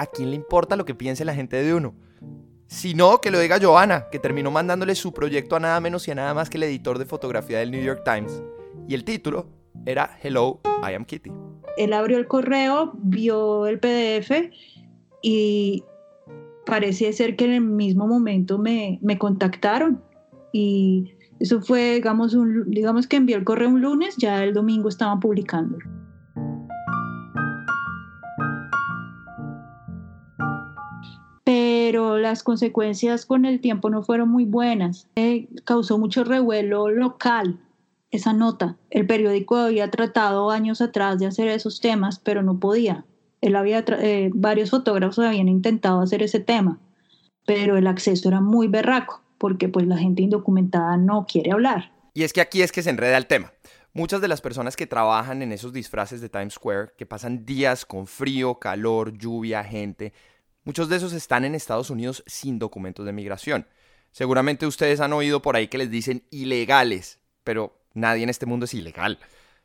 ¿a 0.00 0.06
quién 0.06 0.30
le 0.30 0.36
importa 0.36 0.76
lo 0.76 0.86
que 0.86 0.94
piense 0.94 1.26
la 1.26 1.34
gente 1.34 1.62
de 1.62 1.74
uno? 1.74 1.94
Si 2.66 2.94
no, 2.94 3.20
que 3.20 3.30
lo 3.30 3.38
diga 3.38 3.58
Johanna, 3.60 4.06
que 4.10 4.18
terminó 4.18 4.50
mandándole 4.50 4.94
su 4.94 5.12
proyecto 5.12 5.56
a 5.56 5.60
nada 5.60 5.78
menos 5.80 6.08
y 6.08 6.10
a 6.10 6.14
nada 6.14 6.32
más 6.32 6.48
que 6.48 6.56
el 6.56 6.62
editor 6.62 6.98
de 6.98 7.04
fotografía 7.04 7.58
del 7.58 7.70
New 7.70 7.82
York 7.82 8.02
Times. 8.04 8.42
Y 8.88 8.94
el 8.94 9.04
título 9.04 9.46
era 9.84 10.18
Hello, 10.22 10.60
I 10.88 10.94
am 10.94 11.04
Kitty. 11.04 11.30
Él 11.76 11.92
abrió 11.92 12.16
el 12.16 12.26
correo, 12.26 12.92
vio 12.94 13.66
el 13.66 13.78
PDF 13.78 14.50
y 15.20 15.84
parecía 16.64 17.12
ser 17.12 17.36
que 17.36 17.44
en 17.44 17.52
el 17.52 17.60
mismo 17.60 18.06
momento 18.06 18.56
me, 18.56 18.98
contactaron. 19.18 20.02
Y 20.50 21.12
eso 21.40 21.60
fue, 21.60 21.96
digamos, 21.96 22.34
digamos 22.68 23.06
que 23.06 23.16
envió 23.16 23.36
el 23.36 23.44
correo 23.44 23.68
un 23.68 23.82
lunes, 23.82 24.16
ya 24.16 24.42
el 24.44 24.54
domingo 24.54 24.88
estaban 24.88 25.20
publicando. 25.20 25.76
Pero 31.90 32.18
las 32.18 32.44
consecuencias 32.44 33.26
con 33.26 33.44
el 33.44 33.60
tiempo 33.60 33.90
no 33.90 34.04
fueron 34.04 34.28
muy 34.28 34.44
buenas. 34.44 35.08
Eh, 35.16 35.48
causó 35.64 35.98
mucho 35.98 36.22
revuelo 36.22 36.88
local 36.88 37.58
esa 38.12 38.32
nota. 38.32 38.76
El 38.90 39.08
periódico 39.08 39.56
había 39.56 39.90
tratado 39.90 40.52
años 40.52 40.80
atrás 40.80 41.18
de 41.18 41.26
hacer 41.26 41.48
esos 41.48 41.80
temas, 41.80 42.20
pero 42.20 42.44
no 42.44 42.60
podía. 42.60 43.04
Él 43.40 43.56
había 43.56 43.84
eh, 43.88 44.30
varios 44.32 44.70
fotógrafos 44.70 45.18
habían 45.18 45.48
intentado 45.48 46.00
hacer 46.00 46.22
ese 46.22 46.38
tema, 46.38 46.78
pero 47.44 47.76
el 47.76 47.88
acceso 47.88 48.28
era 48.28 48.40
muy 48.40 48.68
berraco, 48.68 49.20
porque 49.36 49.68
pues 49.68 49.84
la 49.88 49.98
gente 49.98 50.22
indocumentada 50.22 50.96
no 50.96 51.26
quiere 51.26 51.50
hablar. 51.50 51.90
Y 52.14 52.22
es 52.22 52.32
que 52.32 52.40
aquí 52.40 52.62
es 52.62 52.70
que 52.70 52.84
se 52.84 52.90
enreda 52.90 53.16
el 53.16 53.26
tema. 53.26 53.52
Muchas 53.94 54.20
de 54.20 54.28
las 54.28 54.40
personas 54.40 54.76
que 54.76 54.86
trabajan 54.86 55.42
en 55.42 55.50
esos 55.50 55.72
disfraces 55.72 56.20
de 56.20 56.28
Times 56.28 56.54
Square, 56.54 56.92
que 56.96 57.04
pasan 57.04 57.44
días 57.44 57.84
con 57.84 58.06
frío, 58.06 58.60
calor, 58.60 59.18
lluvia, 59.18 59.64
gente, 59.64 60.12
muchos 60.70 60.88
de 60.88 60.94
esos 60.94 61.12
están 61.14 61.44
en 61.44 61.56
Estados 61.56 61.90
Unidos 61.90 62.22
sin 62.28 62.60
documentos 62.60 63.04
de 63.04 63.12
migración. 63.12 63.66
Seguramente 64.12 64.66
ustedes 64.66 65.00
han 65.00 65.12
oído 65.12 65.42
por 65.42 65.56
ahí 65.56 65.66
que 65.66 65.78
les 65.78 65.90
dicen 65.90 66.22
ilegales, 66.30 67.18
pero 67.42 67.82
nadie 67.92 68.22
en 68.22 68.28
este 68.28 68.46
mundo 68.46 68.66
es 68.66 68.74
ilegal. 68.74 69.18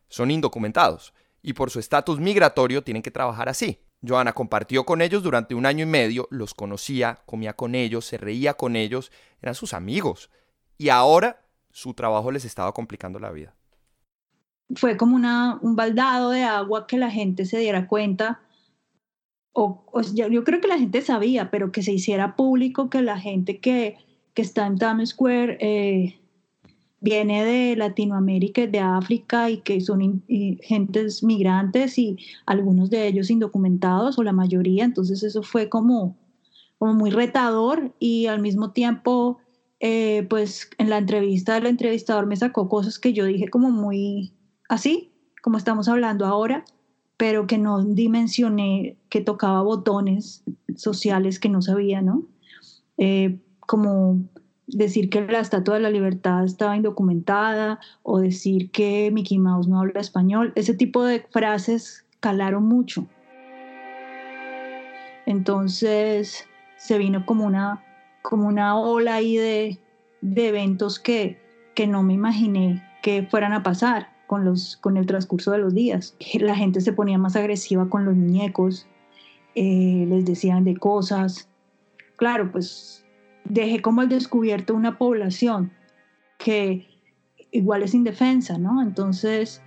Son 0.08 0.32
indocumentados 0.32 1.14
y 1.44 1.54
por 1.54 1.70
su 1.70 1.78
estatus 1.78 2.20
migratorio 2.20 2.84
tienen 2.84 3.04
que 3.04 3.12
trabajar 3.12 3.50
así. 3.50 3.78
Joana 4.02 4.34
compartió 4.34 4.84
con 4.84 5.00
ellos 5.00 5.22
durante 5.22 5.54
un 5.54 5.68
año 5.68 5.84
y 5.84 5.86
medio, 5.86 6.28
los 6.32 6.56
conocía, 6.56 7.20
comía 7.28 7.54
con 7.54 7.76
ellos, 7.76 8.04
se 8.06 8.18
reía 8.18 8.56
con 8.56 8.76
ellos, 8.76 9.12
eran 9.44 9.54
sus 9.54 9.76
amigos. 9.76 10.32
Y 10.76 10.90
ahora 10.90 11.40
su 11.70 11.94
trabajo 11.94 12.32
les 12.32 12.46
estaba 12.46 12.74
complicando 12.74 13.20
la 13.20 13.30
vida. 13.30 13.54
Fue 14.76 14.98
como 14.98 15.18
un 15.18 15.76
baldado 15.76 16.32
de 16.32 16.46
agua 16.46 16.88
que 16.88 16.98
la 16.98 17.12
gente 17.12 17.46
se 17.46 17.60
diera 17.60 17.86
cuenta, 17.86 18.42
o, 19.58 20.02
yo 20.14 20.44
creo 20.44 20.60
que 20.60 20.68
la 20.68 20.78
gente 20.78 21.02
sabía, 21.02 21.50
pero 21.50 21.72
que 21.72 21.82
se 21.82 21.94
hiciera 21.94 22.36
público 22.36 22.90
que 22.90 23.02
la 23.02 23.18
gente 23.18 23.60
que, 23.60 23.96
que 24.34 24.42
está 24.42 24.68
en 24.68 24.78
Times 24.78 25.10
Square 25.10 25.58
eh, 25.62 26.20
viene 27.00 27.46
de 27.46 27.78
Latinoamérica, 27.78 28.68
de 28.68 28.80
África 28.80 29.50
y 29.50 29.60
que 29.60 29.80
son 29.80 30.24
gentes 30.62 31.24
migrantes 31.24 31.98
y 31.98 32.18
algunos 32.46 32.90
de 32.90 33.08
ellos 33.08 33.30
indocumentados 33.30 34.20
o 34.20 34.24
la 34.24 34.34
mayoría, 34.34 34.84
entonces 34.84 35.24
eso 35.24 35.42
fue 35.42 35.70
como, 35.70 36.18
como 36.78 36.94
muy 36.94 37.10
retador 37.10 37.96
y 37.98 38.26
al 38.26 38.42
mismo 38.42 38.72
tiempo, 38.72 39.38
eh, 39.80 40.28
pues 40.30 40.70
en 40.78 40.90
la 40.90 40.98
entrevista 40.98 41.56
el 41.56 41.68
entrevistador 41.68 42.26
me 42.26 42.36
sacó 42.36 42.68
cosas 42.68 43.00
que 43.00 43.14
yo 43.14 43.24
dije 43.24 43.48
como 43.48 43.72
muy 43.72 44.34
así, 44.68 45.14
como 45.42 45.58
estamos 45.58 45.88
hablando 45.88 46.26
ahora, 46.26 46.66
pero 47.18 47.48
que 47.48 47.58
no 47.58 47.84
dimensioné 47.84 48.98
que 49.10 49.22
tocaba 49.22 49.62
botones 49.62 50.44
sociales 50.76 51.40
que 51.40 51.50
no 51.50 51.62
sabía, 51.62 52.02
¿no? 52.02 52.24
Eh, 52.98 53.40
como 53.62 54.20
decir 54.68 55.10
que 55.10 55.22
la 55.22 55.40
Estatua 55.40 55.76
de 55.76 55.82
la 55.82 55.90
Libertad 55.90 56.44
estaba 56.44 56.76
indocumentada 56.76 57.80
o 58.04 58.20
decir 58.20 58.72
que 58.72 59.12
Mickey 59.12 59.38
Mouse 59.38 59.68
no 59.68 59.80
habla 59.80 60.02
español. 60.02 60.52
Ese 60.56 60.74
tipo 60.74 61.04
de 61.04 61.26
frases 61.32 62.06
calaron 62.20 62.68
mucho. 62.68 63.08
Entonces 65.26 66.46
se 66.78 66.98
vino 66.98 67.26
como 67.26 67.46
una, 67.46 67.84
como 68.22 68.48
una 68.48 68.78
ola 68.78 69.16
ahí 69.16 69.38
de, 69.38 69.80
de 70.22 70.48
eventos 70.50 71.00
que, 71.00 71.40
que 71.76 71.88
no 71.88 72.04
me 72.04 72.14
imaginé 72.14 72.84
que 73.02 73.24
fueran 73.24 73.54
a 73.54 73.64
pasar 73.64 74.15
con, 74.28 74.46
los, 74.46 74.78
con 74.78 74.98
el 74.98 75.06
transcurso 75.06 75.52
de 75.52 75.60
los 75.60 75.74
días. 75.74 76.16
La 76.40 76.56
gente 76.56 76.82
se 76.82 76.94
ponía 76.94 77.18
más 77.18 77.36
agresiva 77.36 77.90
con 77.90 78.06
los 78.06 78.16
muñecos, 78.16 78.88
eh, 79.56 80.06
les 80.08 80.26
decían 80.26 80.64
de 80.64 80.76
cosas. 80.76 81.50
Claro, 82.18 82.52
pues 82.52 83.06
dejé 83.46 83.82
como 83.82 84.02
al 84.02 84.10
descubierto 84.10 84.74
una 84.74 84.98
población 84.98 85.72
que 86.38 86.88
igual 87.52 87.84
es 87.84 87.94
indefensa, 87.94 88.58
¿no? 88.58 88.82
Entonces, 88.82 89.62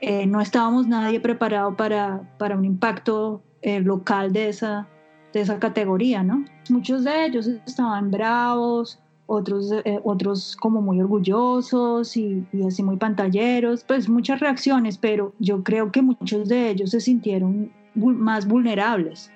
eh, 0.00 0.26
no 0.26 0.40
estábamos 0.40 0.86
nadie 0.86 1.20
preparado 1.20 1.76
para, 1.76 2.36
para 2.38 2.56
un 2.56 2.64
impacto 2.64 3.42
eh, 3.62 3.80
local 3.80 4.32
de 4.32 4.48
esa, 4.48 4.88
de 5.32 5.40
esa 5.40 5.58
categoría, 5.58 6.22
¿no? 6.22 6.44
Muchos 6.70 7.04
de 7.04 7.26
ellos 7.26 7.46
estaban 7.66 8.10
bravos, 8.10 9.00
otros, 9.26 9.72
eh, 9.84 10.00
otros 10.04 10.56
como 10.56 10.82
muy 10.82 11.00
orgullosos 11.00 12.16
y, 12.16 12.46
así 12.66 12.82
muy 12.82 12.96
pantalleros, 12.96 13.84
pues 13.84 14.08
muchas 14.08 14.40
reacciones, 14.40 14.98
pero 14.98 15.32
yo 15.38 15.62
creo 15.62 15.90
que 15.90 16.02
muchos 16.02 16.48
de 16.48 16.70
ellos 16.70 16.90
se 16.90 17.00
sintieron 17.00 17.72
más 17.94 18.46
vulnerables. 18.46 19.30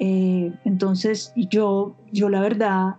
Eh, 0.00 0.52
entonces 0.64 1.32
yo, 1.36 1.96
yo 2.12 2.28
la 2.28 2.40
verdad 2.40 2.96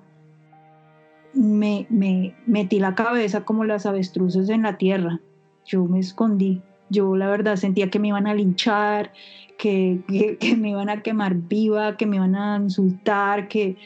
me, 1.34 1.88
me, 1.90 2.36
metí 2.46 2.80
la 2.80 2.96
cabeza 2.96 3.46
como 3.46 3.64
las 3.64 3.86
avestruces 3.86 4.50
en 4.50 4.64
la 4.64 4.78
tierra. 4.78 5.22
Yo 5.66 5.86
me 5.86 6.00
escondí. 6.00 6.62
Yo 6.90 7.16
la 7.16 7.28
verdad 7.28 7.56
sentía 7.56 7.90
que 7.90 8.00
me 8.00 8.10
iban 8.10 8.28
a 8.28 8.34
linchar, 8.34 9.12
que, 9.58 10.00
que, 10.40 10.56
me 10.56 10.70
iban 10.70 10.90
a 10.90 11.02
quemar 11.02 11.36
viva, 11.36 11.98
que 11.98 12.06
me 12.06 12.16
iban 12.16 12.36
a 12.36 12.58
insultar, 12.58 13.48
que 13.48 13.78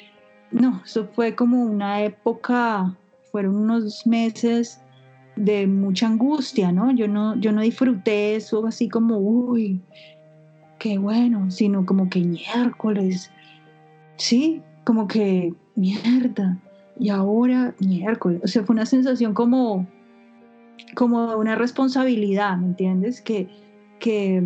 no, 0.52 0.82
eso 0.86 1.08
fue 1.14 1.36
como 1.36 1.64
una 1.64 2.04
época, 2.04 2.96
fueron 3.32 3.56
unos 3.56 4.06
meses 4.06 4.80
de 5.36 5.66
mucha 5.66 6.08
angustia, 6.08 6.72
¿no? 6.72 6.92
Yo 6.92 7.08
no, 7.08 7.36
yo 7.38 7.52
no 7.52 7.62
disfruté 7.62 8.36
eso 8.36 8.68
así 8.68 8.88
como, 8.88 9.18
uy, 9.18 9.82
qué 10.78 11.00
bueno, 11.00 11.50
sino 11.50 11.86
como 11.86 12.10
que 12.10 12.20
miércoles, 12.20 13.32
sí, 14.18 14.62
como 14.84 15.08
que 15.08 15.54
mierda, 15.76 16.60
y 17.00 17.10
ahora 17.10 17.74
miércoles, 17.80 18.42
o 18.44 18.48
sea, 18.48 18.64
fue 18.64 18.76
una 18.76 18.86
sensación 18.86 19.34
como, 19.34 19.88
como 20.96 21.36
una 21.38 21.56
responsabilidad, 21.56 22.58
¿me 22.58 22.68
entiendes? 22.68 23.22
Que, 23.22 23.50
que 24.00 24.44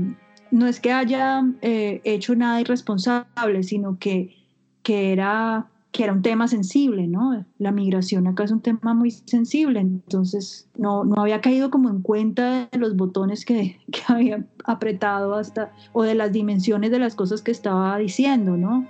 no 0.51 0.67
es 0.67 0.79
que 0.79 0.91
haya 0.91 1.43
eh, 1.61 2.01
hecho 2.03 2.35
nada 2.35 2.61
irresponsable, 2.61 3.63
sino 3.63 3.97
que, 3.99 4.35
que 4.83 5.11
era 5.11 5.67
que 5.97 6.03
era 6.03 6.13
un 6.13 6.21
tema 6.21 6.47
sensible, 6.47 7.07
¿no? 7.07 7.43
La 7.57 7.71
migración 7.71 8.27
acá 8.27 8.43
es 8.43 8.51
un 8.51 8.61
tema 8.61 8.93
muy 8.93 9.09
sensible, 9.09 9.79
entonces 9.79 10.69
no, 10.77 11.03
no 11.03 11.19
había 11.19 11.41
caído 11.41 11.71
como 11.71 11.89
en 11.89 12.03
cuenta 12.03 12.69
de 12.71 12.77
los 12.77 12.95
botones 12.95 13.45
que, 13.45 13.79
que 13.91 14.01
había 14.07 14.45
apretado 14.63 15.33
hasta, 15.33 15.71
o 15.93 16.03
de 16.03 16.13
las 16.13 16.31
dimensiones 16.31 16.91
de 16.91 16.99
las 16.99 17.15
cosas 17.15 17.41
que 17.41 17.49
estaba 17.49 17.97
diciendo, 17.97 18.57
¿no? 18.57 18.85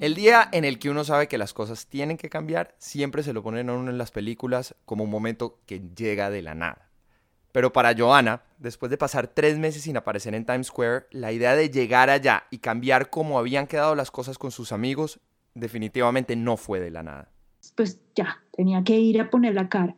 El 0.00 0.14
día 0.14 0.48
en 0.52 0.64
el 0.64 0.78
que 0.78 0.90
uno 0.90 1.02
sabe 1.02 1.26
que 1.26 1.38
las 1.38 1.52
cosas 1.52 1.88
tienen 1.88 2.18
que 2.18 2.28
cambiar, 2.28 2.72
siempre 2.78 3.24
se 3.24 3.32
lo 3.32 3.42
ponen 3.42 3.68
a 3.68 3.74
uno 3.74 3.90
en 3.90 3.98
las 3.98 4.12
películas 4.12 4.76
como 4.84 5.02
un 5.02 5.10
momento 5.10 5.58
que 5.66 5.82
llega 5.96 6.30
de 6.30 6.40
la 6.40 6.54
nada. 6.54 6.88
Pero 7.50 7.72
para 7.72 7.96
Joana, 7.96 8.42
después 8.58 8.90
de 8.90 8.96
pasar 8.96 9.26
tres 9.26 9.58
meses 9.58 9.82
sin 9.82 9.96
aparecer 9.96 10.36
en 10.36 10.46
Times 10.46 10.68
Square, 10.68 11.06
la 11.10 11.32
idea 11.32 11.56
de 11.56 11.70
llegar 11.70 12.10
allá 12.10 12.44
y 12.52 12.58
cambiar 12.58 13.10
cómo 13.10 13.40
habían 13.40 13.66
quedado 13.66 13.96
las 13.96 14.12
cosas 14.12 14.38
con 14.38 14.52
sus 14.52 14.70
amigos 14.70 15.18
definitivamente 15.54 16.36
no 16.36 16.56
fue 16.56 16.78
de 16.78 16.92
la 16.92 17.02
nada. 17.02 17.32
Pues 17.74 17.98
ya, 18.14 18.38
tenía 18.52 18.84
que 18.84 18.96
ir 18.96 19.20
a 19.20 19.30
poner 19.30 19.54
la 19.54 19.68
cara. 19.68 19.96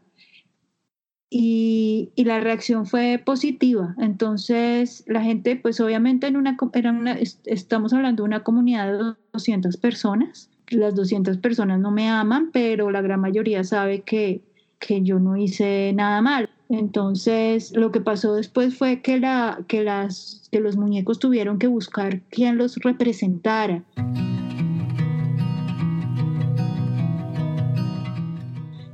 Y, 1.33 2.11
la 2.17 2.41
reacción 2.41 2.87
fue 2.87 3.23
positiva. 3.25 3.95
Entonces, 3.99 5.05
la 5.07 5.23
gente, 5.23 5.57
pues 5.57 5.81
obviamente 5.81 6.27
en 6.27 6.37
una, 6.37 6.57
era 6.75 6.91
una, 6.91 7.17
estamos 7.45 7.93
hablando 7.93 8.25
de 8.25 8.29
una 8.29 8.43
comunidad 8.43 8.93
de 8.93 9.15
200 9.33 9.77
personas. 9.77 10.51
Las 10.69 10.95
200 10.95 11.39
personas 11.39 11.81
no 11.81 11.93
me 11.93 12.09
aman, 12.09 12.51
pero 12.53 12.91
la 12.91 13.01
gran 13.01 13.21
mayoría 13.21 13.65
sabe 13.65 14.01
que, 14.01 14.43
que 14.81 15.03
yo 15.03 15.21
no 15.21 15.37
hice 15.37 15.93
nada 15.95 16.21
mal. 16.21 16.51
Entonces, 16.69 17.77
lo 17.77 17.91
que 17.91 18.01
pasó 18.01 18.35
después 18.35 18.77
fue 18.77 19.01
que, 19.01 19.19
la, 19.19 19.61
que, 19.67 19.83
las, 19.83 20.49
que 20.53 20.61
los 20.61 20.77
muñecos 20.77 21.19
tuvieron 21.19 21.59
que 21.59 21.67
buscar 21.67 22.21
quien 22.31 22.59
los 22.59 22.77
representara. 22.77 23.83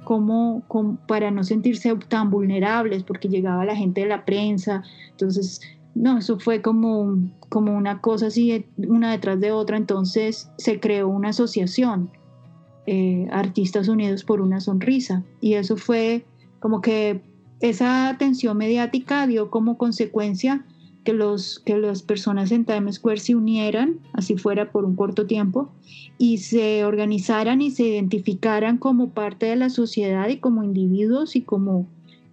Como, 0.07 0.62
para 1.09 1.33
no 1.33 1.42
sentirse 1.42 1.92
tan 2.09 2.31
vulnerables, 2.31 3.03
porque 3.03 3.29
llegaba 3.29 3.64
la 3.64 3.75
gente 3.75 4.03
de 4.03 4.07
la 4.07 4.25
prensa. 4.25 4.85
Entonces, 5.11 5.61
no, 5.97 6.19
eso 6.19 6.38
fue 6.38 6.62
como, 6.62 7.19
como 7.49 7.77
una 7.77 8.01
cosa 8.01 8.29
así, 8.29 8.64
una 8.79 9.11
detrás 9.11 9.40
de 9.40 9.51
otra. 9.51 9.77
Entonces, 9.77 10.49
se 10.59 10.79
creó 10.79 11.09
una 11.09 11.31
asociación, 11.31 12.11
eh, 12.87 13.27
Artistas 13.33 13.88
Unidos 13.88 14.23
por 14.23 14.40
una 14.40 14.61
Sonrisa. 14.61 15.25
Y 15.40 15.55
eso 15.55 15.77
fue 15.77 16.25
como 16.61 16.81
que 16.81 17.21
esa 17.61 18.09
atención 18.09 18.57
mediática 18.57 19.27
dio 19.27 19.51
como 19.51 19.77
consecuencia 19.77 20.64
que, 21.07 21.14
los, 21.14 21.61
que 21.61 21.79
las 21.79 22.03
personas 22.03 22.51
en 22.51 22.64
Times 22.64 22.97
Square 22.97 23.21
se 23.21 23.37
unieran, 23.37 24.01
así 24.12 24.37
fuera 24.37 24.73
por 24.73 24.85
un 24.85 24.97
corto 24.97 25.27
tiempo, 25.27 25.71
y 26.19 26.38
se 26.38 26.85
organizaran 26.85 27.62
y 27.62 27.71
se 27.71 27.85
identificaran 27.85 28.77
como 28.77 29.11
parte 29.11 29.47
de 29.47 29.57
la 29.57 29.71
sociedad 29.71 30.29
y 30.29 30.38
como 30.38 30.64
individuos 30.64 31.37
y 31.37 31.42
como, 31.42 31.87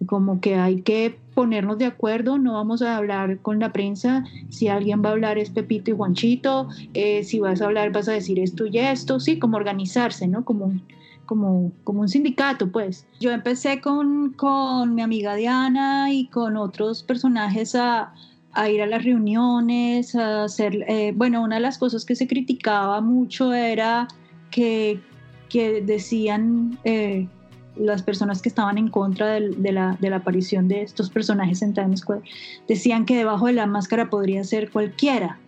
como 0.06 0.40
que 0.40 0.56
hay 0.56 0.82
que 0.82 1.16
ponernos 1.34 1.78
de 1.78 1.86
acuerdo, 1.86 2.36
no 2.36 2.54
vamos 2.54 2.82
a 2.82 2.96
hablar 2.96 3.38
con 3.38 3.60
la 3.60 3.72
prensa, 3.72 4.24
si 4.48 4.66
alguien 4.66 5.02
va 5.04 5.10
a 5.10 5.12
hablar 5.12 5.38
es 5.38 5.50
Pepito 5.50 5.92
y 5.92 5.96
Juanchito, 5.96 6.68
eh, 6.94 7.22
si 7.22 7.38
vas 7.38 7.62
a 7.62 7.66
hablar 7.66 7.92
vas 7.92 8.08
a 8.08 8.12
decir 8.12 8.40
esto 8.40 8.66
y 8.66 8.78
esto, 8.78 9.20
sí, 9.20 9.38
como 9.38 9.56
organizarse, 9.56 10.26
¿no? 10.26 10.44
Como 10.44 10.66
un, 10.66 10.82
como, 11.26 11.70
como 11.84 12.00
un 12.00 12.08
sindicato, 12.08 12.72
pues. 12.72 13.06
Yo 13.20 13.30
empecé 13.30 13.80
con, 13.80 14.32
con 14.32 14.94
mi 14.96 15.02
amiga 15.02 15.36
Diana 15.36 16.12
y 16.12 16.26
con 16.26 16.56
otros 16.56 17.04
personajes 17.04 17.74
a, 17.76 18.12
a 18.54 18.70
ir 18.70 18.82
a 18.82 18.86
las 18.86 19.04
reuniones, 19.04 20.14
a 20.14 20.44
hacer, 20.44 20.84
eh, 20.88 21.12
bueno, 21.14 21.42
una 21.42 21.56
de 21.56 21.62
las 21.62 21.78
cosas 21.78 22.04
que 22.04 22.14
se 22.16 22.26
criticaba 22.26 23.00
mucho 23.00 23.52
era 23.52 24.08
que, 24.50 25.00
que 25.48 25.82
decían... 25.82 26.78
Eh, 26.84 27.26
las 27.76 28.02
personas 28.02 28.40
que 28.40 28.48
estaban 28.48 28.78
en 28.78 28.88
contra 28.88 29.32
de, 29.32 29.72
la, 29.72 29.98
aparición 30.14 30.68
de 30.68 30.82
estos 30.82 31.10
personajes 31.10 31.62
en 31.62 31.74
Times 31.74 32.00
Square 32.00 32.22
decían 32.68 33.04
que 33.04 33.16
debajo 33.16 33.46
de 33.46 33.54
la 33.54 33.66
máscara 33.66 34.10
podría 34.10 34.44
ser 34.44 34.70
cualquiera, 34.70 35.38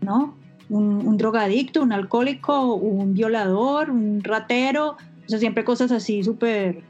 ¿no? 0.00 0.34
Un, 0.68 1.18
drogadicto, 1.18 1.82
un 1.82 1.92
alcohólico, 1.92 2.74
un 2.74 3.12
violador, 3.12 3.90
un 3.90 4.24
ratero, 4.24 4.96
o 5.26 5.28
sea, 5.28 5.38
siempre 5.38 5.64
cosas 5.64 5.92
así 5.92 6.24
súper 6.24 6.82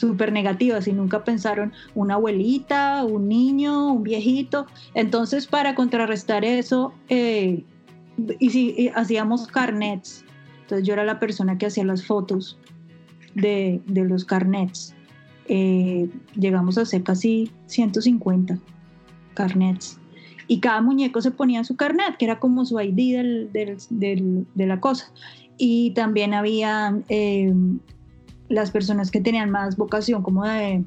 súper 0.00 0.32
negativas 0.32 0.88
y 0.88 0.92
nunca 0.92 1.22
pensaron 1.24 1.72
una 1.94 2.14
abuelita, 2.14 3.04
un 3.04 3.28
niño, 3.28 3.92
un 3.92 4.02
viejito. 4.02 4.66
Entonces, 4.94 5.46
para 5.46 5.74
contrarrestar 5.74 6.44
eso, 6.44 6.92
eh, 7.08 7.62
y 8.38 8.50
si 8.50 8.90
hacíamos 8.94 9.46
carnets, 9.46 10.24
entonces 10.62 10.86
yo 10.86 10.94
era 10.94 11.04
la 11.04 11.20
persona 11.20 11.58
que 11.58 11.66
hacía 11.66 11.84
las 11.84 12.04
fotos 12.04 12.58
de, 13.34 13.80
los 13.86 14.24
carnets. 14.24 14.94
Eh, 15.46 16.08
llegamos 16.34 16.78
a 16.78 16.82
hacer 16.82 17.02
casi 17.02 17.50
150 17.66 18.58
carnets. 19.34 19.98
Y 20.46 20.58
cada 20.58 20.80
muñeco 20.80 21.20
se 21.22 21.30
ponía 21.30 21.62
su 21.62 21.76
carnet, 21.76 22.16
que 22.18 22.24
era 22.24 22.40
como 22.40 22.64
su 22.64 22.80
ID 22.80 23.48
de 23.54 24.66
la 24.66 24.80
cosa. 24.80 25.12
Y 25.58 25.90
también 25.90 26.34
había 26.34 26.98
eh, 27.08 27.52
las 28.50 28.70
personas 28.70 29.10
que 29.10 29.20
tenían 29.20 29.50
más 29.50 29.76
vocación 29.78 30.22
como 30.22 30.44
de, 30.44 30.84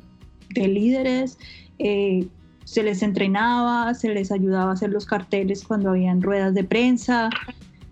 líderes. 0.55 1.39
Eh, 1.79 2.27
se 2.65 2.83
les 2.83 3.01
entrenaba, 3.01 3.93
se 3.95 4.13
les 4.13 4.31
ayudaba 4.31 4.69
a 4.69 4.73
hacer 4.73 4.91
los 4.91 5.05
carteles 5.05 5.63
cuando 5.63 5.89
habían 5.89 6.21
ruedas 6.21 6.53
de 6.53 6.63
prensa, 6.63 7.29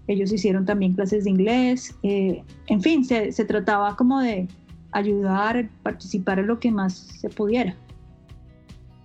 ellos 0.08 0.32
hicieron 0.32 0.66
también 0.66 0.94
clases 0.94 1.26
de 1.26 1.30
inglés, 1.30 1.96
eh, 2.04 2.44
en 2.68 2.82
fin, 2.82 3.04
se, 3.04 3.32
se, 3.32 3.44
trataba 3.46 3.96
como 3.96 4.22
de 4.22 4.48
ayudar, 4.92 5.70
participar 5.84 6.40
en 6.40 6.48
lo 6.48 6.60
que 6.60 6.72
más 6.72 6.94
se 6.94 7.30
pudiera. 7.30 7.76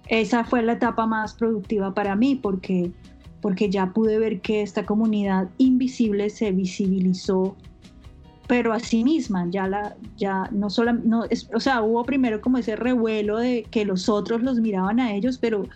Esa 0.08 0.44
fue 0.44 0.62
la 0.62 0.72
etapa 0.72 1.06
más 1.06 1.34
productiva 1.34 1.94
para 1.94 2.14
mí 2.14 2.36
porque, 2.36 2.92
porque 3.40 3.70
ya 3.70 3.92
pude 3.92 4.18
ver 4.18 4.40
que 4.40 4.62
esta 4.62 4.86
comunidad 4.86 5.48
invisible 5.58 6.30
se 6.30 6.52
visibilizó 6.52 7.56
pero 8.46 8.72
a 8.72 8.80
sí 8.80 9.02
misma, 9.04 9.46
ya 9.50 9.66
la, 9.66 9.96
ya 10.16 10.48
no 10.52 10.70
solo, 10.70 10.92
no, 10.92 11.24
o 11.54 11.60
sea, 11.60 11.82
hubo 11.82 12.04
primero 12.04 12.40
como 12.40 12.58
ese 12.58 12.76
revuelo 12.76 13.38
de 13.38 13.64
que 13.70 13.84
los 13.84 14.08
otros 14.08 14.42
los 14.42 14.60
miraban 14.60 15.00
a 15.00 15.14
ellos, 15.14 15.38
pero 15.38 15.68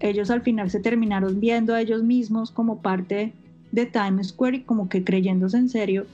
ellos 0.00 0.30
al 0.30 0.42
final 0.42 0.70
se 0.70 0.80
terminaron 0.80 1.40
viendo 1.40 1.74
a 1.74 1.80
ellos 1.80 2.02
mismos 2.02 2.50
como 2.50 2.80
parte 2.82 3.32
de 3.72 3.86
Times 3.86 4.28
Square 4.28 4.58
y 4.58 4.62
como 4.62 4.88
que 4.88 5.04
creyéndose 5.04 5.56
en 5.56 5.68
serio 5.68 6.06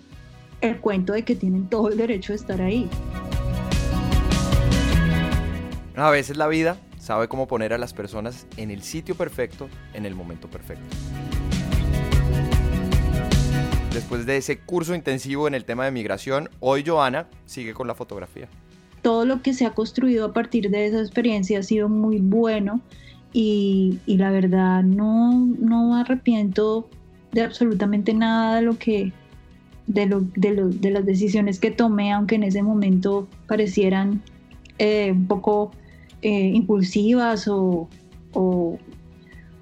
el 0.60 0.78
cuento 0.78 1.12
de 1.12 1.24
que 1.24 1.36
tienen 1.36 1.68
todo 1.68 1.88
el 1.88 1.96
derecho 1.96 2.32
de 2.32 2.36
estar 2.36 2.60
ahí. 2.60 2.88
A 5.96 6.10
veces 6.10 6.36
la 6.36 6.48
vida 6.48 6.76
sabe 6.98 7.28
cómo 7.28 7.46
poner 7.46 7.72
a 7.72 7.78
las 7.78 7.92
personas 7.92 8.46
en 8.56 8.70
el 8.70 8.82
sitio 8.82 9.14
perfecto, 9.14 9.68
en 9.92 10.06
el 10.06 10.14
momento 10.14 10.48
perfecto. 10.48 10.82
Después 13.94 14.26
de 14.26 14.36
ese 14.36 14.58
curso 14.58 14.96
intensivo 14.96 15.46
en 15.46 15.54
el 15.54 15.64
tema 15.64 15.84
de 15.84 15.92
migración, 15.92 16.50
hoy 16.58 16.82
Joana 16.84 17.28
sigue 17.46 17.74
con 17.74 17.86
la 17.86 17.94
fotografía. 17.94 18.48
Todo 19.02 19.24
lo 19.24 19.40
que 19.40 19.54
se 19.54 19.66
ha 19.66 19.70
construido 19.70 20.26
a 20.26 20.32
partir 20.32 20.68
de 20.68 20.86
esa 20.86 20.98
experiencia 20.98 21.60
ha 21.60 21.62
sido 21.62 21.88
muy 21.88 22.18
bueno 22.18 22.80
y, 23.32 24.00
y 24.04 24.16
la 24.16 24.32
verdad 24.32 24.82
no, 24.82 25.46
no 25.60 25.94
arrepiento 25.94 26.88
de 27.30 27.42
absolutamente 27.42 28.12
nada 28.14 28.56
de 28.56 28.62
lo 28.62 28.76
que 28.76 29.12
de, 29.86 30.06
lo, 30.06 30.22
de, 30.22 30.90
las 30.90 31.06
decisiones 31.06 31.60
que 31.60 31.70
tomé, 31.70 32.12
aunque 32.12 32.34
en 32.34 32.42
ese 32.42 32.64
momento 32.64 33.28
parecieran 33.46 34.22
eh, 34.78 35.12
un 35.12 35.28
poco 35.28 35.70
eh, 36.22 36.48
impulsivas 36.48 37.46
o, 37.46 37.88
o, 38.32 38.78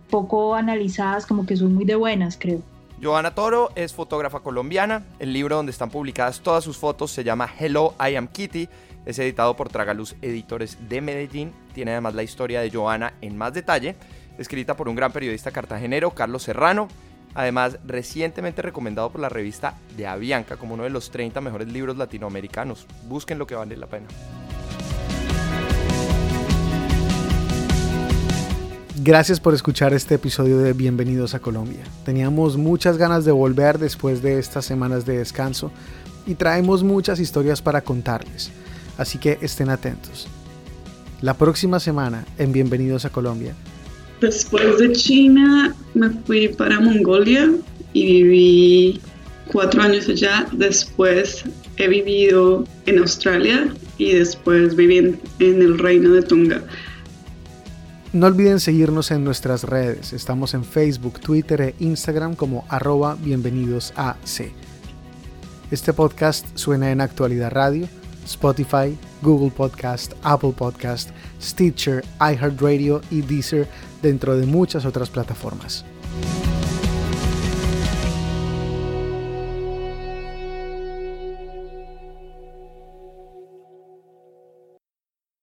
poco 0.09 0.55
analizadas, 0.55 1.27
como 1.27 1.45
que 1.45 1.57
son 1.57 1.75
muy 1.75 1.85
de 1.85 1.97
buenas, 1.97 2.39
creo. 2.39 2.63
Joana 3.03 3.35
Toro 3.35 3.71
es 3.75 3.93
fotógrafa 3.93 4.41
colombiana. 4.41 5.03
El 5.19 5.33
libro 5.33 5.57
donde 5.57 5.73
están 5.73 5.91
publicadas 5.91 6.41
todas 6.41 6.63
sus 6.63 6.77
fotos 6.77 7.11
se 7.11 7.25
llama 7.25 7.51
Hello, 7.59 7.95
I 7.99 8.15
Am 8.15 8.29
Kitty. 8.29 8.69
Es 9.05 9.19
editado 9.19 9.57
por 9.57 9.69
Tragaluz 9.69 10.15
Editores 10.23 10.79
de 10.89 11.01
Medellín. 11.01 11.53
Tiene 11.75 11.91
además 11.91 12.15
la 12.15 12.23
historia 12.23 12.61
de 12.61 12.71
Joana 12.71 13.15
en 13.21 13.37
más 13.37 13.53
detalle, 13.53 13.97
escrita 14.39 14.77
por 14.77 14.89
un 14.89 14.95
gran 14.95 15.11
periodista 15.11 15.51
cartagenero, 15.51 16.11
Carlos 16.13 16.45
Serrano 16.45 16.89
Además, 17.35 17.79
recientemente 17.87 18.63
recomendado 18.63 19.11
por 19.11 19.21
la 19.21 19.29
revista 19.29 19.79
de 19.97 20.07
Avianca 20.07 20.57
como 20.57 20.75
uno 20.75 20.83
de 20.83 20.91
los 20.91 21.11
30 21.11 21.41
mejores 21.41 21.69
libros 21.69 21.97
latinoamericanos. 21.97 22.87
Busquen 23.09 23.39
lo 23.39 23.47
que 23.47 23.55
vale 23.55 23.77
la 23.77 23.87
pena. 23.87 24.07
Gracias 29.05 29.41
por 29.41 29.53
escuchar 29.53 29.93
este 29.95 30.15
episodio 30.15 30.59
de 30.59 30.75
Bienvenidos 30.75 31.35
a 31.35 31.41
Colombia. 31.41 31.83
Teníamos 32.05 32.57
muchas 32.57 32.99
ganas 32.99 33.25
de 33.25 33.33
volver 33.33 33.81
después 33.81 34.23
de 34.23 34.39
estas 34.39 34.65
semanas 34.65 35.05
de 35.05 35.19
descanso 35.19 35.73
y 36.25 36.37
traemos 36.37 36.85
muchas 36.85 37.19
historias 37.19 37.61
para 37.61 37.81
contarles, 37.81 38.53
así 38.97 39.19
que 39.19 39.39
estén 39.43 39.71
atentos. 39.71 40.29
La 41.21 41.35
próxima 41.35 41.81
semana 41.81 42.25
en 42.39 42.53
Bienvenidos 42.53 43.05
a 43.05 43.11
Colombia 43.11 43.57
Después 44.21 44.79
de 44.79 44.93
China 44.93 45.75
me 45.95 46.11
fui 46.11 46.47
para 46.47 46.79
Mongolia 46.79 47.51
y 47.93 48.07
viví 48.07 49.01
cuatro 49.51 49.83
años 49.83 50.09
allá. 50.09 50.47
Después 50.53 51.43
he 51.77 51.89
vivido 51.89 52.65
en 52.87 53.01
Australia 53.01 53.75
y 53.99 54.13
después 54.13 54.77
viví 54.77 54.99
en, 54.99 55.21
el 55.41 55.77
reino 55.77 56.11
de 56.11 56.23
Tonga. 56.23 56.63
No 58.13 58.27
olviden 58.27 58.61
seguirnos 58.61 59.11
en 59.11 59.25
nuestras 59.25 59.65
redes. 59.65 60.13
Estamos 60.13 60.53
en 60.53 60.65
Facebook, 60.65 61.19
Twitter 61.19 61.63
e 61.63 61.75
Instagram 61.79 62.35
como 62.35 62.67
arroba 62.69 63.17
bienvenidos 63.19 63.95
a 63.97 64.17
C. 64.23 64.53
Este 65.71 65.95
podcast 65.95 66.47
suena 66.55 66.91
en 66.91 67.01
Actualidad 67.01 67.53
Radio, 67.53 67.89
Spotify, 68.27 68.99
Google 69.23 69.51
Podcast, 69.51 70.13
Apple 70.23 70.53
Podcast, 70.53 71.09
Stitcher, 71.41 72.05
iHeartRadio 72.21 73.01
y 73.11 73.23
Deezer 73.23 73.67
dentro 74.03 74.37
de 74.37 74.45
muchas 74.45 74.85
otras 74.85 75.09
plataformas. 75.09 75.87